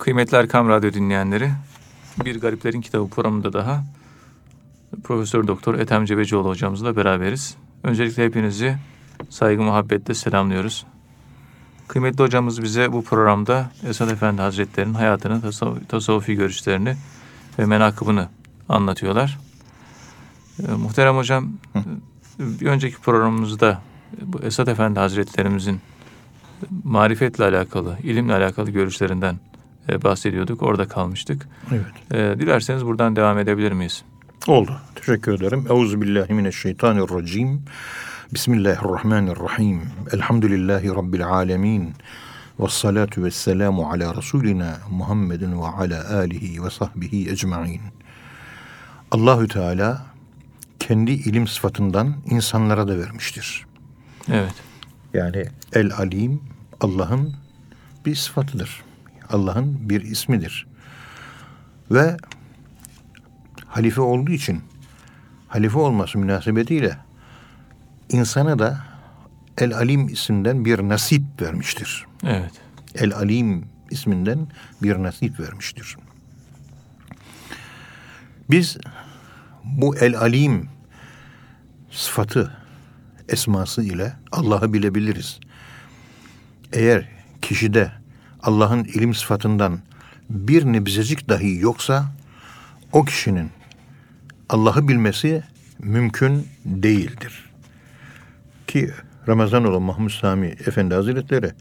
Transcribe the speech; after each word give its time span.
Kıymetli 0.00 0.36
Erkam 0.36 0.68
Radyo 0.68 0.92
dinleyenleri, 0.92 1.50
Bir 2.24 2.40
Gariplerin 2.40 2.80
Kitabı 2.80 3.08
programında 3.08 3.52
daha 3.52 3.84
Profesör 5.04 5.46
Doktor 5.46 5.74
Ethem 5.74 6.04
Cebecioğlu 6.04 6.48
hocamızla 6.48 6.96
beraberiz. 6.96 7.56
Öncelikle 7.82 8.24
hepinizi 8.24 8.76
saygı 9.30 9.62
muhabbetle 9.62 10.14
selamlıyoruz. 10.14 10.86
Kıymetli 11.88 12.24
hocamız 12.24 12.62
bize 12.62 12.92
bu 12.92 13.04
programda 13.04 13.70
Esad 13.88 14.10
Efendi 14.10 14.42
Hazretleri'nin 14.42 14.94
hayatını, 14.94 15.34
tasavv- 15.34 15.86
tasavvufi 15.86 16.34
görüşlerini 16.34 16.96
ve 17.58 17.66
menakıbını 17.66 18.28
anlatıyorlar. 18.68 19.38
Ee, 20.68 20.72
muhterem 20.72 21.16
hocam, 21.16 21.48
bir 22.38 22.66
önceki 22.66 22.96
programımızda 22.96 23.82
bu 24.20 24.40
Esad 24.42 24.66
Efendi 24.66 25.00
Hazretlerimizin 25.00 25.80
marifetle 26.84 27.44
alakalı, 27.44 27.98
ilimle 28.02 28.34
alakalı 28.34 28.70
görüşlerinden 28.70 29.36
e, 29.90 30.02
bahsediyorduk. 30.02 30.62
Orada 30.62 30.88
kalmıştık. 30.88 31.48
Evet. 31.70 32.12
E, 32.12 32.40
dilerseniz 32.40 32.86
buradan 32.86 33.16
devam 33.16 33.38
edebilir 33.38 33.72
miyiz? 33.72 34.02
Oldu. 34.46 34.80
Teşekkür 34.94 35.32
ederim. 35.32 35.66
Euzubillahimineşşeytanirracim. 35.70 37.62
Bismillahirrahmanirrahim. 38.34 39.82
Elhamdülillahi 40.12 40.88
Rabbil 40.88 41.26
alemin. 41.26 41.94
Ve 42.60 42.68
salatu 42.68 43.24
ve 43.24 43.30
selamu 43.30 43.90
ala 43.90 44.16
Resulina 44.16 44.78
Muhammedin 44.90 45.62
ve 45.62 45.66
ala 45.66 46.16
alihi 46.18 46.64
ve 46.64 46.70
sahbihi 46.70 47.30
ecma'in. 47.30 47.80
Allahü 49.10 49.48
Teala 49.48 50.06
kendi 50.78 51.12
ilim 51.12 51.46
sıfatından 51.46 52.14
insanlara 52.30 52.88
da 52.88 52.98
vermiştir. 52.98 53.66
Evet. 54.32 54.54
Yani 55.14 55.44
El 55.72 55.92
Alim 55.92 56.40
Allah'ın 56.80 57.34
bir 58.06 58.14
sıfatıdır. 58.14 58.82
Allah'ın 59.30 59.90
bir 59.90 60.02
ismidir. 60.02 60.66
Ve 61.90 62.16
halife 63.66 64.00
olduğu 64.00 64.32
için 64.32 64.62
halife 65.48 65.78
olması 65.78 66.18
münasebetiyle 66.18 66.98
insana 68.08 68.58
da 68.58 68.80
El 69.58 69.74
Alim 69.74 70.08
isimden 70.08 70.64
bir 70.64 70.78
nasip 70.78 71.22
vermiştir. 71.42 72.06
Evet. 72.24 72.52
El 72.94 73.14
Alim 73.14 73.64
isminden 73.90 74.48
bir 74.82 75.02
nasip 75.02 75.40
vermiştir. 75.40 75.96
Biz 78.50 78.78
bu 79.64 79.96
El 79.96 80.16
Alim 80.18 80.68
sıfatı 81.90 82.56
esması 83.28 83.82
ile 83.82 84.12
Allah'ı 84.32 84.72
bilebiliriz. 84.72 85.40
Eğer 86.72 87.08
kişide 87.42 87.99
Allah'ın 88.42 88.84
ilim 88.84 89.14
sıfatından 89.14 89.78
bir 90.30 90.64
nebzecik 90.64 91.28
dahi 91.28 91.58
yoksa 91.58 92.04
o 92.92 93.04
kişinin 93.04 93.50
Allah'ı 94.48 94.88
bilmesi 94.88 95.42
mümkün 95.78 96.46
değildir. 96.64 97.50
Ki 98.66 98.90
Ramazanoğlu 99.28 99.80
Mahmud 99.80 100.10
Sami 100.10 100.46
Efendi 100.46 100.94
Hazretleri 100.94 101.52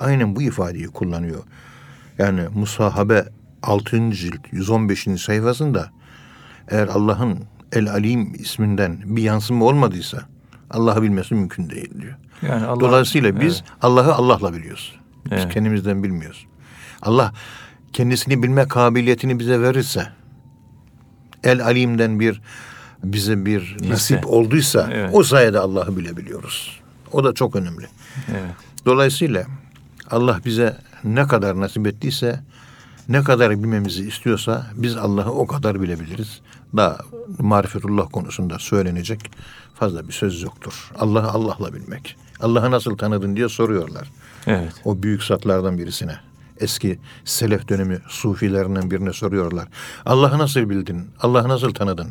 aynen 0.00 0.36
bu 0.36 0.42
ifadeyi 0.42 0.86
kullanıyor. 0.86 1.42
Yani 2.18 2.40
Musahabe 2.54 3.24
6. 3.62 4.12
cilt 4.12 4.52
115. 4.52 5.08
sayfasında 5.20 5.90
eğer 6.68 6.88
Allah'ın 6.88 7.38
El 7.72 7.90
Alim 7.90 8.34
isminden 8.34 8.98
bir 9.04 9.22
yansıma 9.22 9.64
olmadıysa 9.64 10.18
Allah'ı 10.70 11.02
bilmesi 11.02 11.34
mümkün 11.34 11.70
değil 11.70 11.90
diyor. 12.00 12.14
Yani 12.42 12.66
Allah, 12.66 12.80
Dolayısıyla 12.80 13.40
biz 13.40 13.54
Evet. 13.54 13.72
Allah'ı 13.82 14.14
Allah'la 14.14 14.54
biliyoruz. 14.54 14.97
Biz 15.24 15.32
Evet. 15.32 15.54
kendimizden 15.54 16.02
bilmiyoruz. 16.02 16.46
Allah 17.02 17.32
kendisini 17.92 18.42
bilme 18.42 18.68
kabiliyetini 18.68 19.38
bize 19.38 19.60
verirse 19.62 20.08
El 21.44 21.64
Alim'den 21.64 22.20
bir 22.20 22.40
bize 23.04 23.46
bir 23.46 23.76
nasip 23.88 24.26
olduysa 24.26 24.88
Evet. 24.92 25.10
o 25.12 25.22
sayede 25.22 25.58
Allah'ı 25.58 25.96
bilebiliyoruz. 25.96 26.80
O 27.12 27.24
da 27.24 27.34
çok 27.34 27.56
önemli. 27.56 27.86
Evet. 28.30 28.54
Dolayısıyla 28.86 29.44
Allah 30.10 30.40
bize 30.44 30.76
ne 31.04 31.26
kadar 31.26 31.60
nasip 31.60 31.86
ettiyse, 31.86 32.40
ne 33.08 33.22
kadar 33.24 33.50
bilmemizi 33.50 34.08
istiyorsa 34.08 34.66
biz 34.74 34.96
Allah'ı 34.96 35.30
o 35.32 35.46
kadar 35.46 35.82
bilebiliriz. 35.82 36.40
Daha 36.76 36.98
marifetullah 37.38 38.06
konusunda 38.12 38.58
söylenecek 38.58 39.30
fazla 39.74 40.08
bir 40.08 40.12
söz 40.12 40.42
yoktur. 40.42 40.90
Allah'ı 40.98 41.28
Allah'la 41.30 41.74
bilmek. 41.74 42.16
Allah'ı 42.40 42.70
nasıl 42.70 42.96
tanıdın 42.98 43.36
diye 43.36 43.48
soruyorlar. 43.48 44.10
Evet. 44.48 44.72
O 44.84 45.02
büyük 45.02 45.22
zatlardan 45.24 45.78
birisine. 45.78 46.16
Eski 46.60 46.98
selef 47.24 47.68
dönemi 47.68 47.98
sufilerinden 48.08 48.90
birine 48.90 49.12
soruyorlar. 49.12 49.68
Allah'ı 50.06 50.38
nasıl 50.38 50.70
bildin? 50.70 51.06
Allah'ı 51.20 51.48
nasıl 51.48 51.74
tanıdın? 51.74 52.08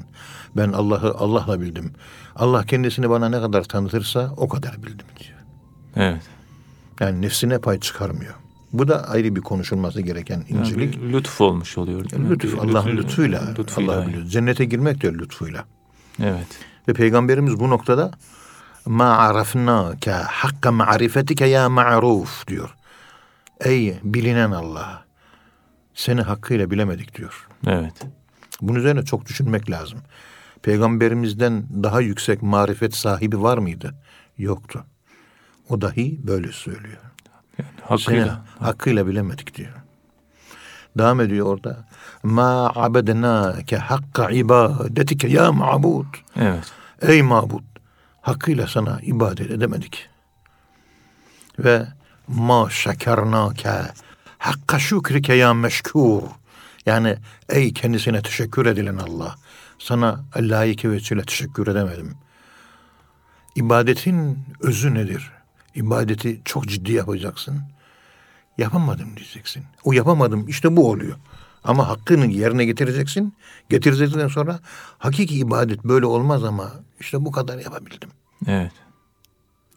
Ben 0.57 0.71
Allah'ı 0.71 1.13
Allah'la 1.17 1.61
bildim. 1.61 1.91
Allah 2.35 2.63
kendisini 2.65 3.09
bana 3.09 3.29
ne 3.29 3.39
kadar 3.41 3.63
tanıtırsa 3.63 4.33
o 4.37 4.47
kadar 4.49 4.77
bildim 4.77 5.07
diyor. 5.19 5.39
Evet. 5.95 6.21
Yani 6.99 7.21
nefsine 7.21 7.59
pay 7.59 7.79
çıkarmıyor. 7.79 8.33
Bu 8.73 8.87
da 8.87 9.07
ayrı 9.09 9.35
bir 9.35 9.41
konuşulması 9.41 10.01
gereken 10.01 10.43
Yani 10.49 10.59
incelik. 10.67 11.01
bir 11.01 11.13
lütuf 11.13 11.41
olmuş 11.41 11.77
oluyor. 11.77 12.09
değil 12.09 12.21
mi? 12.23 12.29
Lütuf, 12.29 12.59
Allah'ın 12.59 12.89
lütfu- 12.89 12.97
lütfuyla, 12.97 13.41
lütfuyla, 13.59 13.93
Allah'ı 13.93 14.07
biliyor. 14.07 14.25
Cennete 14.25 14.65
girmek 14.65 15.01
de 15.01 15.13
lütfuyla. 15.13 15.65
Evet. 16.23 16.47
Ve 16.87 16.93
Peygamberimiz 16.93 17.59
bu 17.59 17.69
noktada 17.69 18.11
ma 18.87 19.17
arafnake 19.17 20.11
hakka 20.11 20.71
marifetike 20.71 21.45
ya 21.45 21.69
ma'ruf 21.69 22.47
diyor. 22.47 22.75
Ey 23.59 23.99
bilinen 24.03 24.51
Allah 24.51 25.03
seni 25.93 26.21
hakkıyla 26.21 26.71
bilemedik 26.71 27.17
diyor. 27.17 27.47
Evet. 27.67 27.93
Bunun 28.61 28.79
üzerine 28.79 29.05
çok 29.05 29.25
düşünmek 29.25 29.69
lazım. 29.71 29.99
Peygamberimizden 30.61 31.65
daha 31.83 32.01
yüksek 32.01 32.41
marifet 32.41 32.95
sahibi 32.95 33.41
var 33.41 33.57
mıydı? 33.57 33.95
Yoktu. 34.37 34.83
O 35.69 35.81
dahi 35.81 36.27
böyle 36.27 36.51
söylüyor. 36.51 36.97
Yani 37.59 37.69
Seni 37.79 37.87
hakkıyla. 37.89 38.45
hakkıyla 38.59 39.07
bilemedik 39.07 39.55
diyor. 39.55 39.73
Devam 40.97 41.21
ediyor 41.21 41.45
orada. 41.45 41.85
Ma 42.23 42.71
abednâke 42.75 43.77
hakka 43.77 44.29
ibadetike 44.29 45.27
ya 45.27 45.51
ma'bud. 45.51 46.05
Evet. 46.35 46.71
Ey 47.01 47.21
mabud 47.21 47.63
hakkıyla 48.27 48.67
sana 48.67 48.99
ibadet 49.01 49.51
edemedik. 49.51 50.09
Ve 51.59 51.87
ma 52.27 52.69
şekernâke 52.69 53.71
hakka 54.37 54.79
şükrike 54.79 55.33
ya 55.33 55.53
meşkur. 55.53 56.23
Yani 56.85 57.15
ey 57.49 57.73
kendisine 57.73 58.21
teşekkür 58.21 58.65
edilen 58.65 58.97
Allah. 58.97 59.35
Sana 59.79 60.25
layık 60.37 60.85
ve 60.85 60.99
teşekkür 61.25 61.67
edemedim. 61.67 62.15
İbadetin 63.55 64.39
özü 64.59 64.93
nedir? 64.93 65.31
İbadeti 65.75 66.41
çok 66.45 66.67
ciddi 66.67 66.91
yapacaksın. 66.91 67.61
Yapamadım 68.57 69.17
diyeceksin. 69.17 69.63
O 69.83 69.93
yapamadım 69.93 70.47
işte 70.47 70.75
bu 70.75 70.89
oluyor. 70.89 71.15
Ama 71.63 71.87
hakkını 71.87 72.25
yerine 72.25 72.65
getireceksin. 72.65 73.33
Getirdikten 73.69 74.27
sonra 74.27 74.59
hakiki 74.97 75.35
ibadet 75.35 75.83
böyle 75.83 76.05
olmaz 76.05 76.43
ama 76.43 76.71
işte 76.99 77.25
bu 77.25 77.31
kadar 77.31 77.57
yapabildim. 77.57 78.09
Evet. 78.47 78.71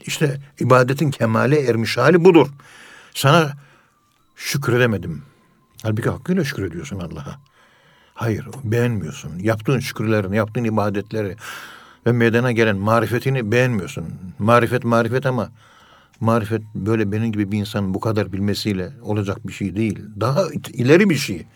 İşte 0.07 0.41
ibadetin 0.61 1.11
kemale 1.11 1.61
ermiş 1.61 1.97
hali 1.97 2.25
budur. 2.25 2.49
Sana 3.15 3.53
şükredemedim. 4.37 5.23
Halbuki 5.83 6.11
hakkıyla 6.11 6.45
şükrediyorsun 6.45 7.01
Allah'a. 7.01 7.41
Hayır 8.15 8.47
beğenmiyorsun. 8.65 9.39
Yaptığın 9.39 9.79
şükürlerini, 9.79 10.37
yaptığın 10.37 10.65
ibadetleri 10.65 11.37
ve 12.07 12.13
meydana 12.13 12.53
gelen 12.53 12.77
marifetini 12.77 13.53
beğenmiyorsun. 13.53 14.05
Marifet 14.39 14.85
marifet 14.85 15.27
ama 15.27 15.51
marifet 16.21 16.63
böyle 16.75 17.13
benim 17.13 17.33
gibi 17.33 17.53
bir 17.53 17.59
insanın 17.59 17.95
bu 17.95 18.01
kadar 18.01 18.33
bilmesiyle 18.33 18.93
olacak 19.03 19.49
bir 19.49 19.53
şey 19.53 19.77
değil. 19.77 20.01
Daha 20.21 20.45
ileri 20.73 21.11
bir 21.11 21.17
şey. 21.17 21.47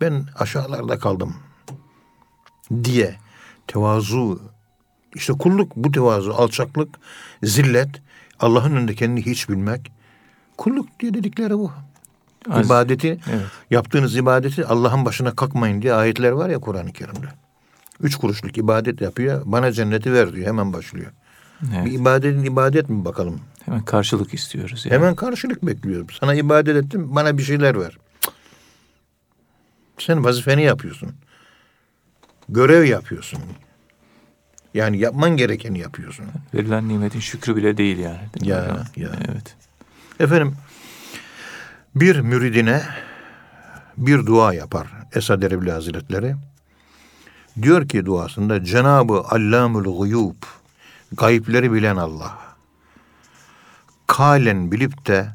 Ben 0.00 0.26
aşağılarda 0.38 0.98
kaldım 0.98 1.36
diye 2.84 3.16
tevazu 3.66 4.40
işte 5.18 5.32
kulluk 5.32 5.76
bu 5.76 5.92
tevazu, 5.92 6.30
alçaklık, 6.32 6.88
zillet, 7.42 7.88
Allah'ın 8.40 8.72
önünde 8.76 8.94
kendini 8.94 9.26
hiç 9.26 9.48
bilmek. 9.48 9.92
Kulluk 10.58 11.00
diye 11.00 11.14
dedikleri 11.14 11.52
bu. 11.58 11.72
Az- 12.50 12.66
İbadeti, 12.66 13.08
Evet. 13.08 13.46
yaptığınız 13.70 14.16
ibadeti 14.16 14.66
Allah'ın 14.66 15.04
başına 15.04 15.36
kalkmayın 15.36 15.82
diye 15.82 15.94
ayetler 15.94 16.30
var 16.30 16.48
ya 16.48 16.58
Kur'an-ı 16.58 16.92
Kerim'de. 16.92 17.26
Üç 18.00 18.16
kuruşluk 18.16 18.58
ibadet 18.58 19.00
yapıyor, 19.00 19.42
bana 19.44 19.72
cenneti 19.72 20.12
ver 20.12 20.32
diyor, 20.32 20.46
hemen 20.46 20.72
başlıyor. 20.72 21.12
Evet. 21.76 21.86
Bir 21.86 21.92
ibadetin 21.92 22.44
ibadet 22.44 22.88
mi 22.88 23.04
bakalım? 23.04 23.40
Hemen 23.64 23.84
karşılık 23.84 24.34
istiyoruz. 24.34 24.86
Yani. 24.86 24.94
Hemen 24.94 25.14
karşılık 25.14 25.66
bekliyorum. 25.66 26.06
Sana 26.20 26.34
ibadet 26.34 26.84
ettim, 26.84 27.14
bana 27.14 27.38
bir 27.38 27.42
şeyler 27.42 27.80
ver. 27.80 27.98
Cık. 28.20 28.32
Sen 29.98 30.24
vazifeni 30.24 30.62
yapıyorsun. 30.62 31.10
Görev 32.48 32.84
yapıyorsun. 32.84 33.40
Yani 34.74 34.98
yapman 34.98 35.36
gerekeni 35.36 35.78
yapıyorsun. 35.78 36.24
Verilen 36.54 36.88
nimetin 36.88 37.20
şükrü 37.20 37.56
bile 37.56 37.76
değil 37.76 37.98
yani. 37.98 38.20
Değil 38.34 38.46
Ya, 38.52 38.62
hocam? 38.62 38.78
ya. 38.96 39.08
Evet. 39.32 39.56
Efendim 40.20 40.56
bir 41.94 42.20
müridine 42.20 42.82
bir 43.96 44.26
dua 44.26 44.54
yapar 44.54 44.86
Esad 45.14 45.42
Erbil 45.42 45.68
Hazretleri. 45.68 46.34
Diyor 47.62 47.88
ki 47.88 48.06
duasında 48.06 48.64
Cenabı 48.64 49.20
Allamul 49.28 49.98
Guyub 49.98 50.42
gayipleri 51.12 51.72
bilen 51.72 51.96
Allah. 51.96 52.38
Kalen 54.06 54.72
bilip 54.72 55.06
de 55.06 55.28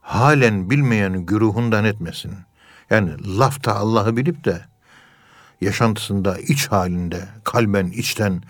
halen 0.00 0.70
bilmeyen 0.70 1.12
güruhundan 1.26 1.84
etmesin. 1.84 2.32
Yani 2.90 3.38
lafta 3.38 3.74
Allah'ı 3.74 4.16
bilip 4.16 4.44
de 4.44 4.60
yaşantısında, 5.60 6.38
iç 6.38 6.68
halinde, 6.68 7.28
kalben, 7.44 7.86
içten 7.86 8.42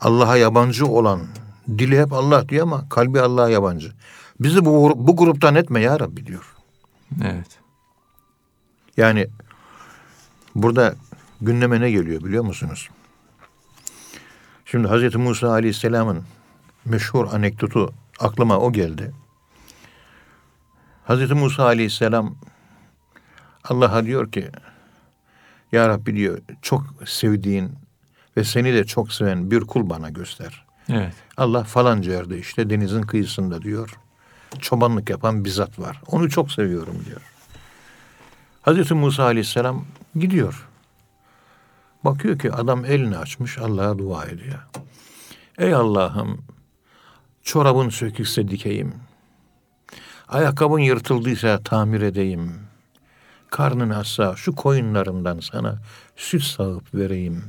Allah'a 0.00 0.36
yabancı 0.36 0.86
olan, 0.86 1.20
dili 1.68 2.00
hep 2.00 2.12
Allah 2.12 2.48
diyor 2.48 2.62
ama 2.62 2.88
kalbi 2.88 3.20
Allah'a 3.20 3.48
yabancı. 3.48 3.92
Bizi 4.40 4.64
bu, 4.64 4.92
bu 4.96 5.16
gruptan 5.16 5.54
etme 5.54 5.80
ya 5.80 6.00
Rabbi 6.00 6.26
diyor. 6.26 6.54
Evet. 7.24 7.58
Yani 8.96 9.26
burada 10.54 10.94
gündeme 11.40 11.80
ne 11.80 11.90
geliyor 11.90 12.24
biliyor 12.24 12.44
musunuz? 12.44 12.88
Şimdi 14.64 14.88
Hazreti 14.88 15.18
Musa 15.18 15.50
Aleyhisselam'ın 15.50 16.24
meşhur 16.84 17.32
anekdotu 17.32 17.94
aklıma 18.18 18.58
o 18.58 18.72
geldi. 18.72 19.12
Hazreti 21.04 21.34
Musa 21.34 21.64
Aleyhisselam 21.64 22.34
Allah'a 23.64 24.04
diyor 24.04 24.32
ki 24.32 24.50
Ya 25.72 25.88
Rabbi 25.88 26.16
diyor 26.16 26.38
çok 26.62 26.84
sevdiğin 27.06 27.72
ve 28.36 28.44
seni 28.44 28.74
de 28.74 28.84
çok 28.84 29.12
seven 29.12 29.50
bir 29.50 29.60
kul 29.60 29.90
bana 29.90 30.10
göster. 30.10 30.64
Evet. 30.88 31.14
Allah 31.36 31.64
falanca 31.64 32.12
yerde 32.12 32.38
işte 32.38 32.70
denizin 32.70 33.02
kıyısında 33.02 33.62
diyor. 33.62 33.98
Çobanlık 34.58 35.10
yapan 35.10 35.44
bir 35.44 35.50
zat 35.50 35.78
var. 35.78 36.00
Onu 36.06 36.30
çok 36.30 36.52
seviyorum 36.52 36.96
diyor. 37.06 37.20
Hazreti 38.62 38.94
Musa 38.94 39.24
Aleyhisselam 39.24 39.84
gidiyor. 40.14 40.68
Bakıyor 42.04 42.38
ki 42.38 42.52
adam 42.52 42.84
elini 42.84 43.18
açmış 43.18 43.58
Allah'a 43.58 43.98
dua 43.98 44.24
ediyor. 44.24 44.66
Ey 45.58 45.74
Allah'ım 45.74 46.44
çorabın 47.42 47.88
sökükse 47.88 48.48
dikeyim. 48.48 48.94
Ayakkabın 50.28 50.78
yırtıldıysa 50.78 51.62
tamir 51.62 52.00
edeyim. 52.00 52.71
Karnın 53.52 53.90
assa 53.90 54.36
şu 54.36 54.54
koyunlarımdan 54.54 55.40
sana 55.40 55.78
süt 56.16 56.42
sağıp 56.42 56.94
vereyim. 56.94 57.44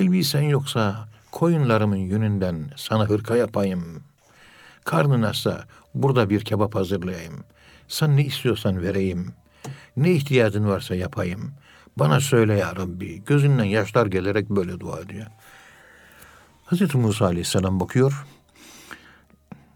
Elbisen 0.00 0.42
yoksa 0.42 1.08
koyunlarımın 1.32 1.96
yününden 1.96 2.70
sana 2.76 3.08
hırka 3.08 3.36
yapayım. 3.36 4.02
Karnın 4.84 5.22
assa 5.22 5.64
burada 5.94 6.30
bir 6.30 6.40
kebap 6.40 6.74
hazırlayayım. 6.74 7.44
Sen 7.88 8.16
ne 8.16 8.24
istiyorsan 8.24 8.82
vereyim. 8.82 9.32
Ne 9.96 10.12
ihtiyacın 10.12 10.68
varsa 10.68 10.94
yapayım. 10.94 11.52
Bana 11.96 12.20
söyle 12.20 12.58
ya 12.58 12.76
Rabbi. 12.76 13.24
Gözünden 13.24 13.64
yaşlar 13.64 14.06
gelerek 14.06 14.50
böyle 14.50 14.80
dua 14.80 15.00
ediyor. 15.00 15.26
Hazreti 16.64 16.98
Musa 16.98 17.24
Aleyhisselam 17.24 17.80
bakıyor. 17.80 18.26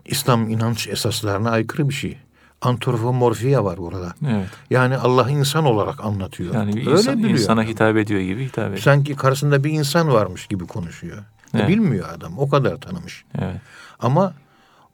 İslam 0.05 0.49
inanç 0.51 0.89
esaslarına 0.89 1.51
aykırı 1.51 1.89
bir 1.89 1.95
şey. 1.95 2.19
Antropomorfiya 2.65 3.65
var 3.65 3.79
burada. 3.79 4.15
Evet. 4.29 4.49
Yani 4.71 4.97
Allah 4.97 5.31
insan 5.31 5.65
olarak 5.65 6.05
anlatıyor. 6.05 6.55
Yani 6.55 6.71
Öyle 6.71 6.91
insan, 6.91 7.19
biliyor. 7.19 7.31
insana 7.39 7.63
hitap 7.63 7.97
ediyor 7.97 8.21
gibi 8.21 8.45
hitap 8.45 8.65
ediyor. 8.67 8.79
Sanki 8.79 9.17
karşısında 9.17 9.65
bir 9.65 9.71
insan 9.71 10.13
varmış 10.13 10.47
gibi 10.47 10.67
konuşuyor. 10.67 11.19
E, 11.19 11.23
Evet. 11.59 11.69
Bilmiyor 11.69 12.09
adam. 12.09 12.39
O 12.39 12.49
kadar 12.49 12.77
tanımış. 12.77 13.25
Evet. 13.39 13.57
Ama 14.01 14.35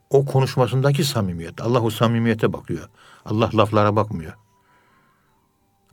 o 0.09 0.25
konuşmasındaki 0.25 1.03
samimiyet. 1.03 1.61
Allah 1.61 1.81
o 1.81 1.89
samimiyete 1.89 2.53
bakıyor. 2.53 2.89
Allah 3.25 3.49
laflara 3.57 3.95
bakmıyor. 3.95 4.33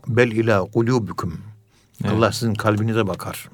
Bel 0.08 0.30
ila 0.30 0.64
kulubukum. 0.64 1.40
Evet. 2.04 2.12
Allah 2.12 2.32
sizin 2.32 2.54
kalbinize 2.54 3.06
bakar. 3.06 3.48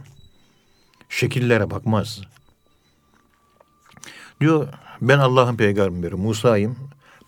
Şekillere 1.08 1.70
bakmaz. 1.70 2.20
Diyor 4.40 4.68
ben 5.00 5.18
Allah'ın 5.18 5.56
peygamberi 5.56 6.14
Musa'yım. 6.14 6.76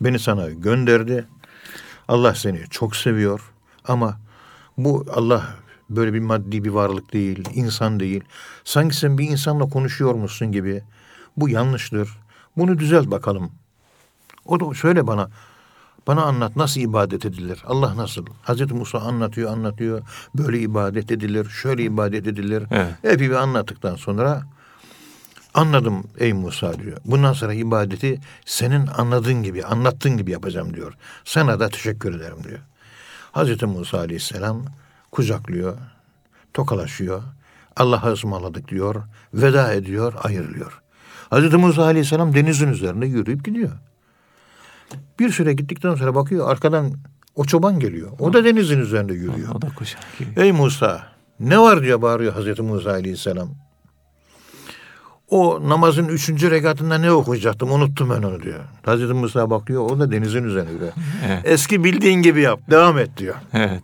Beni 0.00 0.18
sana 0.18 0.50
gönderdi. 0.50 1.26
Allah 2.08 2.34
seni 2.34 2.64
çok 2.70 2.96
seviyor. 2.96 3.52
Ama 3.84 4.18
bu 4.78 5.06
Allah 5.14 5.56
böyle 5.90 6.14
bir 6.14 6.20
maddi 6.20 6.64
bir 6.64 6.70
varlık 6.70 7.12
değil, 7.12 7.48
insan 7.54 8.00
değil. 8.00 8.24
Sanki 8.64 8.96
sen 8.96 9.18
bir 9.18 9.28
insanla 9.28 9.68
konuşuyormuşsun 9.68 10.52
gibi. 10.52 10.82
Bu 11.36 11.48
yanlıştır. 11.48 12.18
Bunu 12.56 12.78
düzelt 12.78 13.06
bakalım. 13.06 13.50
O 14.44 14.60
da 14.60 14.74
söyle 14.74 15.06
bana. 15.06 15.28
Bana 16.06 16.22
anlat 16.22 16.56
nasıl 16.56 16.80
ibadet 16.80 17.26
edilir? 17.26 17.62
Allah 17.66 17.96
nasıl? 17.96 18.26
Hazreti 18.42 18.74
Musa 18.74 18.98
anlatıyor, 18.98 19.50
anlatıyor. 19.50 20.02
Böyle 20.34 20.58
ibadet 20.58 21.10
edilir, 21.10 21.48
şöyle 21.48 21.82
ibadet 21.82 22.26
edilir. 22.26 22.64
Evet. 22.70 22.94
Epey 23.04 23.30
bir 23.30 23.34
anlattıktan 23.34 23.96
sonra 23.96 24.42
anladım 25.56 26.04
ey 26.18 26.32
Musa 26.32 26.78
diyor. 26.78 26.96
Bundan 27.04 27.32
sonra 27.32 27.54
ibadeti 27.54 28.20
senin 28.44 28.86
anladığın 28.86 29.42
gibi, 29.42 29.64
anlattığın 29.64 30.16
gibi 30.16 30.30
yapacağım 30.30 30.74
diyor. 30.74 30.94
Sana 31.24 31.60
da 31.60 31.68
teşekkür 31.68 32.14
ederim 32.16 32.38
diyor. 32.48 32.58
Hazreti 33.32 33.66
Musa 33.66 33.98
aleyhisselam 33.98 34.64
kucaklıyor, 35.10 35.76
tokalaşıyor. 36.54 37.22
Allah'a 37.76 38.12
ısmarladık 38.12 38.68
diyor, 38.68 39.02
veda 39.34 39.72
ediyor, 39.72 40.14
ayrılıyor. 40.22 40.82
Hazreti 41.30 41.56
Musa 41.56 41.84
aleyhisselam 41.84 42.34
denizin 42.34 42.68
üzerinde 42.68 43.06
yürüyüp 43.06 43.44
gidiyor. 43.44 43.72
Bir 45.18 45.30
süre 45.30 45.52
gittikten 45.52 45.94
sonra 45.94 46.14
bakıyor 46.14 46.50
arkadan 46.50 46.94
o 47.34 47.44
çoban 47.44 47.80
geliyor. 47.80 48.12
O 48.18 48.32
da 48.32 48.44
denizin 48.44 48.80
üzerinde 48.80 49.14
yürüyor. 49.14 49.54
O 49.54 49.62
da 49.62 49.68
kuşak 49.74 50.18
gibi. 50.18 50.40
Ey 50.40 50.52
Musa 50.52 51.06
ne 51.40 51.58
var 51.58 51.82
diyor 51.82 52.02
bağırıyor 52.02 52.32
Hazreti 52.32 52.62
Musa 52.62 52.90
aleyhisselam. 52.90 53.65
O 55.30 55.68
namazın 55.68 56.08
üçüncü 56.08 56.50
rekatında 56.50 56.98
ne 56.98 57.12
okuyacaktım 57.12 57.72
unuttum 57.72 58.10
ben 58.10 58.22
onu 58.22 58.42
diyor. 58.42 58.60
Hazreti 58.84 59.12
Musa 59.12 59.50
bakıyor 59.50 59.90
o 59.90 59.98
da 59.98 60.12
denizin 60.12 60.44
üzerinde. 60.44 60.92
Evet. 61.26 61.42
Eski 61.44 61.84
bildiğin 61.84 62.22
gibi 62.22 62.40
yap 62.40 62.60
devam 62.70 62.98
et 62.98 63.16
diyor. 63.16 63.34
Evet. 63.52 63.82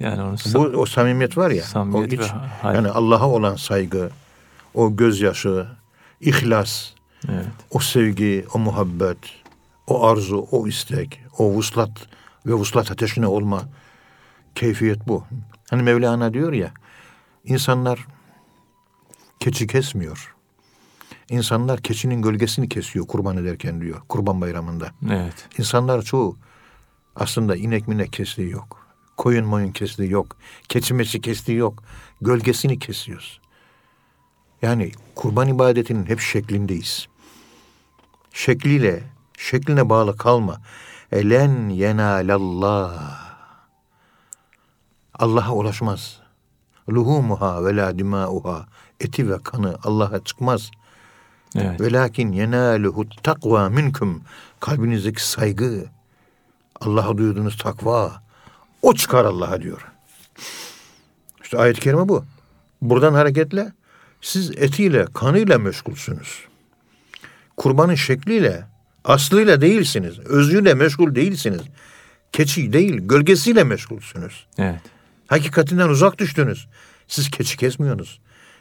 Yani 0.00 0.22
onu 0.22 0.36
Bu 0.54 0.60
o 0.60 0.86
samimiyet 0.86 1.36
var 1.36 1.50
ya. 1.50 1.62
Samimiyet 1.62 2.12
o 2.12 2.18
ve 2.18 2.24
iç, 2.24 2.30
hal. 2.62 2.74
yani 2.74 2.88
Allah'a 2.88 3.28
olan 3.28 3.56
saygı, 3.56 4.10
o 4.74 4.96
gözyaşı, 4.96 5.66
ihlas, 6.20 6.90
evet. 7.28 7.46
o 7.70 7.78
sevgi, 7.78 8.46
o 8.54 8.58
muhabbet, 8.58 9.18
o 9.86 10.06
arzu, 10.06 10.46
o 10.50 10.66
istek, 10.66 11.20
o 11.38 11.50
vuslat 11.50 11.90
ve 12.46 12.52
vuslat 12.52 12.90
ateşine 12.90 13.26
olma 13.26 13.62
keyfiyet 14.54 15.08
bu. 15.08 15.24
Hani 15.70 15.82
Mevlana 15.82 16.34
diyor 16.34 16.52
ya, 16.52 16.70
insanlar 17.44 18.06
keçi 19.40 19.66
kesmiyor. 19.66 20.34
İnsanlar 21.28 21.80
keçinin 21.82 22.22
gölgesini 22.22 22.68
kesiyor 22.68 23.06
kurban 23.06 23.36
ederken 23.36 23.80
diyor, 23.80 24.00
kurban 24.08 24.40
bayramında. 24.40 24.90
Evet. 25.10 25.48
İnsanlar 25.58 26.02
çoğu 26.02 26.36
aslında 27.16 27.56
inek 27.56 27.88
minek 27.88 28.12
kestiği 28.12 28.50
yok. 28.50 28.86
Koyun 29.16 29.46
moyun 29.46 29.72
kestiği 29.72 30.10
yok. 30.10 30.36
Keçi 30.68 30.94
meçi 30.94 31.20
kestiği 31.20 31.58
yok. 31.58 31.82
Gölgesini 32.20 32.78
kesiyoruz. 32.78 33.40
Yani 34.62 34.92
kurban 35.14 35.48
ibadetinin 35.48 36.06
hep 36.06 36.20
şeklindeyiz. 36.20 37.08
Şekliyle, 38.32 39.02
şekline 39.38 39.88
bağlı 39.88 40.16
kalma. 40.16 40.60
Elen 41.12 41.68
yenalallah. 41.68 43.20
Allah'a 45.14 45.52
ulaşmaz. 45.52 46.20
Luhumuha 46.88 47.64
ve 47.64 47.76
la 47.76 47.98
dimauha. 47.98 48.66
Eti 49.00 49.30
ve 49.30 49.38
kanı 49.44 49.76
Allah'a 49.84 50.24
çıkmaz. 50.24 50.70
Evet. 51.56 51.80
Velakin 51.80 52.32
yenaluhu 52.32 53.08
takva 53.22 53.68
minkum. 53.68 54.22
Kalbinizdeki 54.60 55.28
saygı, 55.28 55.84
Allah'a 56.80 57.18
duyduğunuz 57.18 57.58
takva, 57.58 58.22
o 58.82 58.94
çıkar 58.94 59.24
Allah'a 59.24 59.62
diyor. 59.62 59.86
İşte 61.42 61.58
ayet-i 61.58 61.80
kerime 61.80 62.08
bu. 62.08 62.24
Buradan 62.82 63.14
hareketle 63.14 63.72
siz 64.20 64.50
etiyle, 64.50 65.06
kanıyla 65.14 65.58
meşgulsünüz. 65.58 66.44
Kurbanın 67.56 67.94
şekliyle, 67.94 68.64
aslıyla 69.04 69.60
değilsiniz. 69.60 70.18
Özüyle 70.18 70.74
meşgul 70.74 71.14
değilsiniz. 71.14 71.60
Keçi 72.32 72.72
değil, 72.72 72.96
gölgesiyle 73.00 73.64
meşgulsünüz. 73.64 74.46
Evet. 74.58 74.80
Hakikatinden 75.26 75.88
uzak 75.88 76.18
düştünüz. 76.18 76.66
Siz 77.08 77.30
keçi 77.30 77.56
kesmiyorsunuz. 77.56 78.20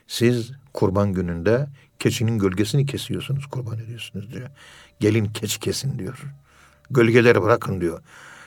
Siz 0.10 0.52
kurban 0.74 1.14
gününde 1.14 1.68
keçinin 2.00 2.40
gölgesini 2.40 2.86
kesiyorsunuz, 2.86 3.46
kurban 3.46 3.80
ediyorsunuz 3.80 4.34
diyor. 4.34 4.50
Gelin 5.00 5.26
keçi 5.26 5.60
kesin 5.60 6.00
diyor. 6.00 6.24
Gölgeleri 6.90 7.42
bırakın 7.42 7.82
diyor. 7.82 8.02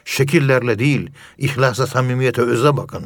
Şekillerle 0.05 0.79
değil, 0.79 1.11
ihlasa, 1.39 1.87
samimiyete, 1.87 2.43
öze 2.43 2.77
bakın. 2.77 3.05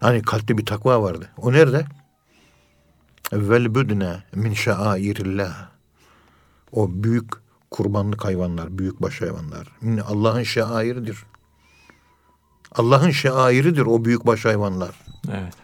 Hani 0.00 0.22
kalpte 0.22 0.58
bir 0.58 0.66
takva 0.66 1.02
vardı. 1.02 1.28
O 1.36 1.52
nerede? 1.52 1.86
Vel 3.32 3.74
budne 3.74 4.22
min 4.34 4.54
şairillah. 4.54 5.68
O 6.72 6.88
büyük 6.90 7.30
kurbanlık 7.70 8.24
hayvanlar, 8.24 8.78
büyük 8.78 9.02
baş 9.02 9.20
hayvanlar. 9.20 9.68
Allah'ın 10.06 10.42
şairidir. 10.42 11.24
Allah'ın 12.72 13.10
şairidir 13.10 13.86
o 13.86 14.04
büyükbaş 14.04 14.44
hayvanlar. 14.44 14.94
Evet. 15.32 15.63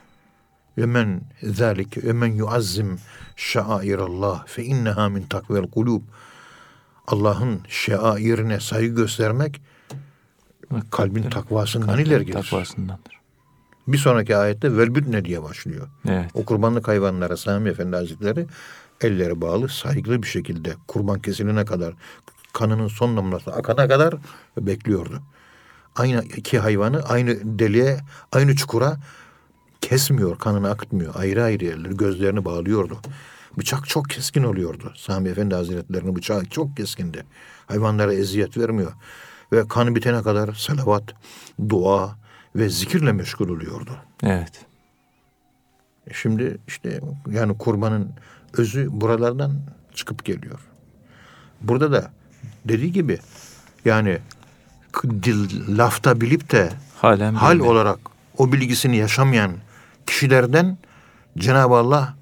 Ve 0.78 0.86
men 0.86 1.20
zalik 1.42 2.04
ve 2.04 2.12
men 2.12 2.32
yuazzim 2.32 2.98
şairallah 3.36 4.46
fe 4.46 4.64
inneha 4.64 5.08
min 5.08 5.22
takvel 5.22 5.70
kulub. 5.70 6.02
Allah'ın 7.06 7.60
şairine 7.68 8.60
saygı 8.60 8.94
göstermek 8.94 9.60
kalbin 10.90 11.30
takvasından 11.30 11.86
Kalbin 11.86 12.04
ileri 12.04 12.26
gelir. 12.26 12.42
Takvasındandır. 12.42 13.20
Bir 13.88 13.98
sonraki 13.98 14.36
ayette 14.36 14.76
velbüdne 14.76 15.24
diye 15.24 15.42
başlıyor. 15.42 15.88
Evet. 16.08 16.30
O 16.34 16.44
kurbanlık 16.44 16.88
hayvanlara 16.88 17.36
Sami 17.36 17.68
Efendi 17.68 17.96
Hazretleri 17.96 18.46
elleri 19.00 19.40
bağlı 19.40 19.68
saygılı 19.68 20.22
bir 20.22 20.28
şekilde 20.28 20.74
kurban 20.88 21.20
kesilene 21.20 21.64
kadar 21.64 21.94
kanının 22.52 22.88
son 22.88 23.16
damlası 23.16 23.52
akana 23.52 23.88
kadar 23.88 24.14
bekliyordu. 24.60 25.22
Aynı 25.96 26.24
iki 26.24 26.58
hayvanı 26.58 27.02
aynı 27.02 27.58
deliğe, 27.58 28.00
aynı 28.32 28.56
çukura 28.56 28.96
kesmiyor, 29.80 30.38
kanını 30.38 30.70
akıtmıyor. 30.70 31.14
Ayrı 31.16 31.44
ayrı 31.44 31.64
yerleri, 31.64 31.96
gözlerini 31.96 32.44
bağlıyordu. 32.44 32.98
Bıçak 33.58 33.88
çok 33.88 34.10
keskin 34.10 34.42
oluyordu. 34.42 34.92
Sami 34.96 35.28
Efendi 35.28 35.54
Hazretleri'nin 35.54 36.16
bıçağı 36.16 36.44
çok 36.44 36.76
keskindi. 36.76 37.24
Hayvanlara 37.66 38.14
eziyet 38.14 38.58
vermiyor. 38.58 38.92
Ve 39.52 39.68
kan 39.68 39.94
bitene 39.96 40.22
kadar 40.22 40.52
salavat, 40.54 41.04
dua 41.68 42.16
ve 42.56 42.68
zikirle 42.68 43.12
meşgul 43.12 43.48
oluyordu. 43.48 43.90
Evet. 44.22 44.52
Şimdi 46.12 46.58
işte 46.68 47.00
yani 47.30 47.58
kurbanın 47.58 48.10
özü 48.52 48.88
buralardan 48.90 49.60
çıkıp 49.94 50.24
geliyor. 50.24 50.58
Burada 51.60 51.92
da 51.92 52.10
dediği 52.64 52.92
gibi 52.92 53.18
yani 53.84 54.18
dil 55.04 55.78
lafta 55.78 56.20
bilip 56.20 56.52
de 56.52 56.70
Halen 56.96 57.34
hal 57.34 57.54
bilmiyor. 57.54 57.72
olarak 57.74 57.98
o 58.38 58.52
bilgisini 58.52 58.96
yaşamayan 58.96 59.52
kişilerden 60.06 60.78
Cenab-ı 61.38 61.74
Allah 61.74 62.14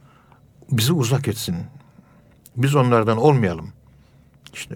bizi 0.71 0.93
uzak 0.93 1.29
etsin. 1.29 1.57
Biz 2.57 2.75
onlardan 2.75 3.17
olmayalım. 3.19 3.73
İşte 4.55 4.75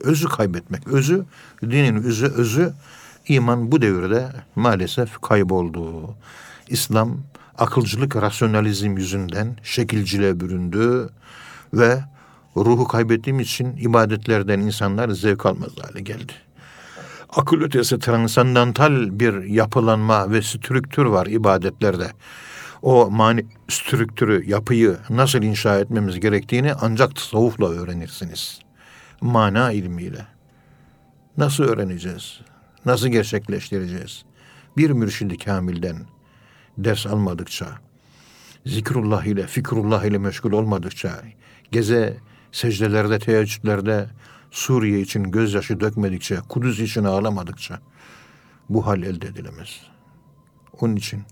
özü 0.00 0.28
kaybetmek. 0.28 0.88
Özü, 0.88 1.24
dinin 1.62 2.02
özü, 2.02 2.26
özü 2.26 2.72
iman 3.28 3.72
bu 3.72 3.82
devirde 3.82 4.32
maalesef 4.56 5.20
kayboldu. 5.20 6.14
İslam 6.68 7.16
akılcılık, 7.58 8.16
rasyonalizm 8.16 8.96
yüzünden 8.96 9.56
şekilciliğe 9.62 10.40
büründü 10.40 11.08
ve 11.74 12.04
ruhu 12.56 12.88
kaybettiğim 12.88 13.40
için 13.40 13.76
ibadetlerden 13.76 14.60
insanlar 14.60 15.08
zevk 15.08 15.46
almaz 15.46 15.70
hale 15.82 16.00
geldi. 16.00 16.32
Akıl 17.36 17.60
ötesi 17.60 17.98
transandantal 17.98 19.20
bir 19.20 19.42
yapılanma 19.42 20.32
ve 20.32 20.42
strüktür 20.42 21.04
var 21.04 21.26
ibadetlerde. 21.26 22.10
O 22.82 23.10
mani 23.10 23.46
strüktürü, 23.68 24.50
yapıyı 24.50 24.96
nasıl 25.10 25.42
inşa 25.42 25.78
etmemiz 25.78 26.20
gerektiğini 26.20 26.74
ancak 26.74 27.16
tasavvufla 27.16 27.68
öğrenirsiniz. 27.68 28.60
Mana 29.20 29.72
ilmiyle. 29.72 30.26
Nasıl 31.36 31.64
öğreneceğiz? 31.64 32.40
Nasıl 32.84 33.08
gerçekleştireceğiz? 33.08 34.24
Bir 34.76 34.90
mürşidi 34.90 35.38
kamilden 35.38 35.96
ders 36.78 37.06
almadıkça, 37.06 37.66
zikrullah 38.66 39.24
ile, 39.24 39.46
fikrullah 39.46 40.04
ile 40.04 40.18
meşgul 40.18 40.52
olmadıkça, 40.52 41.22
geze 41.72 42.16
secdelerde, 42.52 43.18
teheccüdlerde 43.18 44.06
Suriye 44.50 45.00
için 45.00 45.22
gözyaşı 45.22 45.80
dökmedikçe, 45.80 46.38
Kudüs 46.48 46.80
için 46.80 47.04
ağlamadıkça 47.04 47.80
bu 48.68 48.86
hal 48.86 49.02
elde 49.02 49.26
edilemez. 49.26 49.80
Onun 50.80 50.96
için 50.96 51.22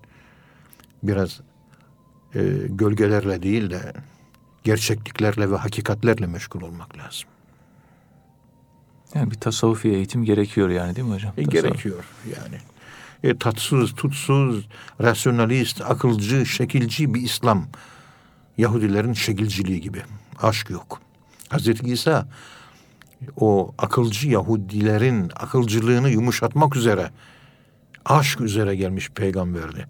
biraz 1.02 1.40
e, 2.34 2.42
gölgelerle 2.68 3.42
değil 3.42 3.70
de 3.70 3.92
gerçekliklerle 4.64 5.50
ve 5.50 5.56
hakikatlerle 5.56 6.26
meşgul 6.26 6.60
olmak 6.62 6.98
lazım. 6.98 7.28
Yani 9.14 9.30
bir 9.30 9.36
tasavvufi 9.36 9.88
eğitim 9.88 10.24
gerekiyor 10.24 10.68
yani 10.68 10.96
değil 10.96 11.08
mi 11.08 11.14
hocam? 11.14 11.32
E, 11.36 11.44
Tasavvuf. 11.44 11.62
gerekiyor 11.62 12.04
yani. 12.36 12.58
E, 13.24 13.38
tatsız, 13.38 13.94
tutsuz, 13.94 14.68
rasyonalist, 15.00 15.80
akılcı, 15.80 16.46
şekilci 16.46 17.14
bir 17.14 17.22
İslam. 17.22 17.66
Yahudilerin 18.58 19.12
şekilciliği 19.12 19.80
gibi. 19.80 20.02
Aşk 20.42 20.70
yok. 20.70 21.00
Hazreti 21.48 21.86
İsa 21.86 22.28
o 23.36 23.74
akılcı 23.78 24.28
Yahudilerin 24.28 25.30
akılcılığını 25.36 26.10
yumuşatmak 26.10 26.76
üzere 26.76 27.10
aşk 28.04 28.40
üzere 28.40 28.76
gelmiş 28.76 29.10
peygamberdi. 29.10 29.86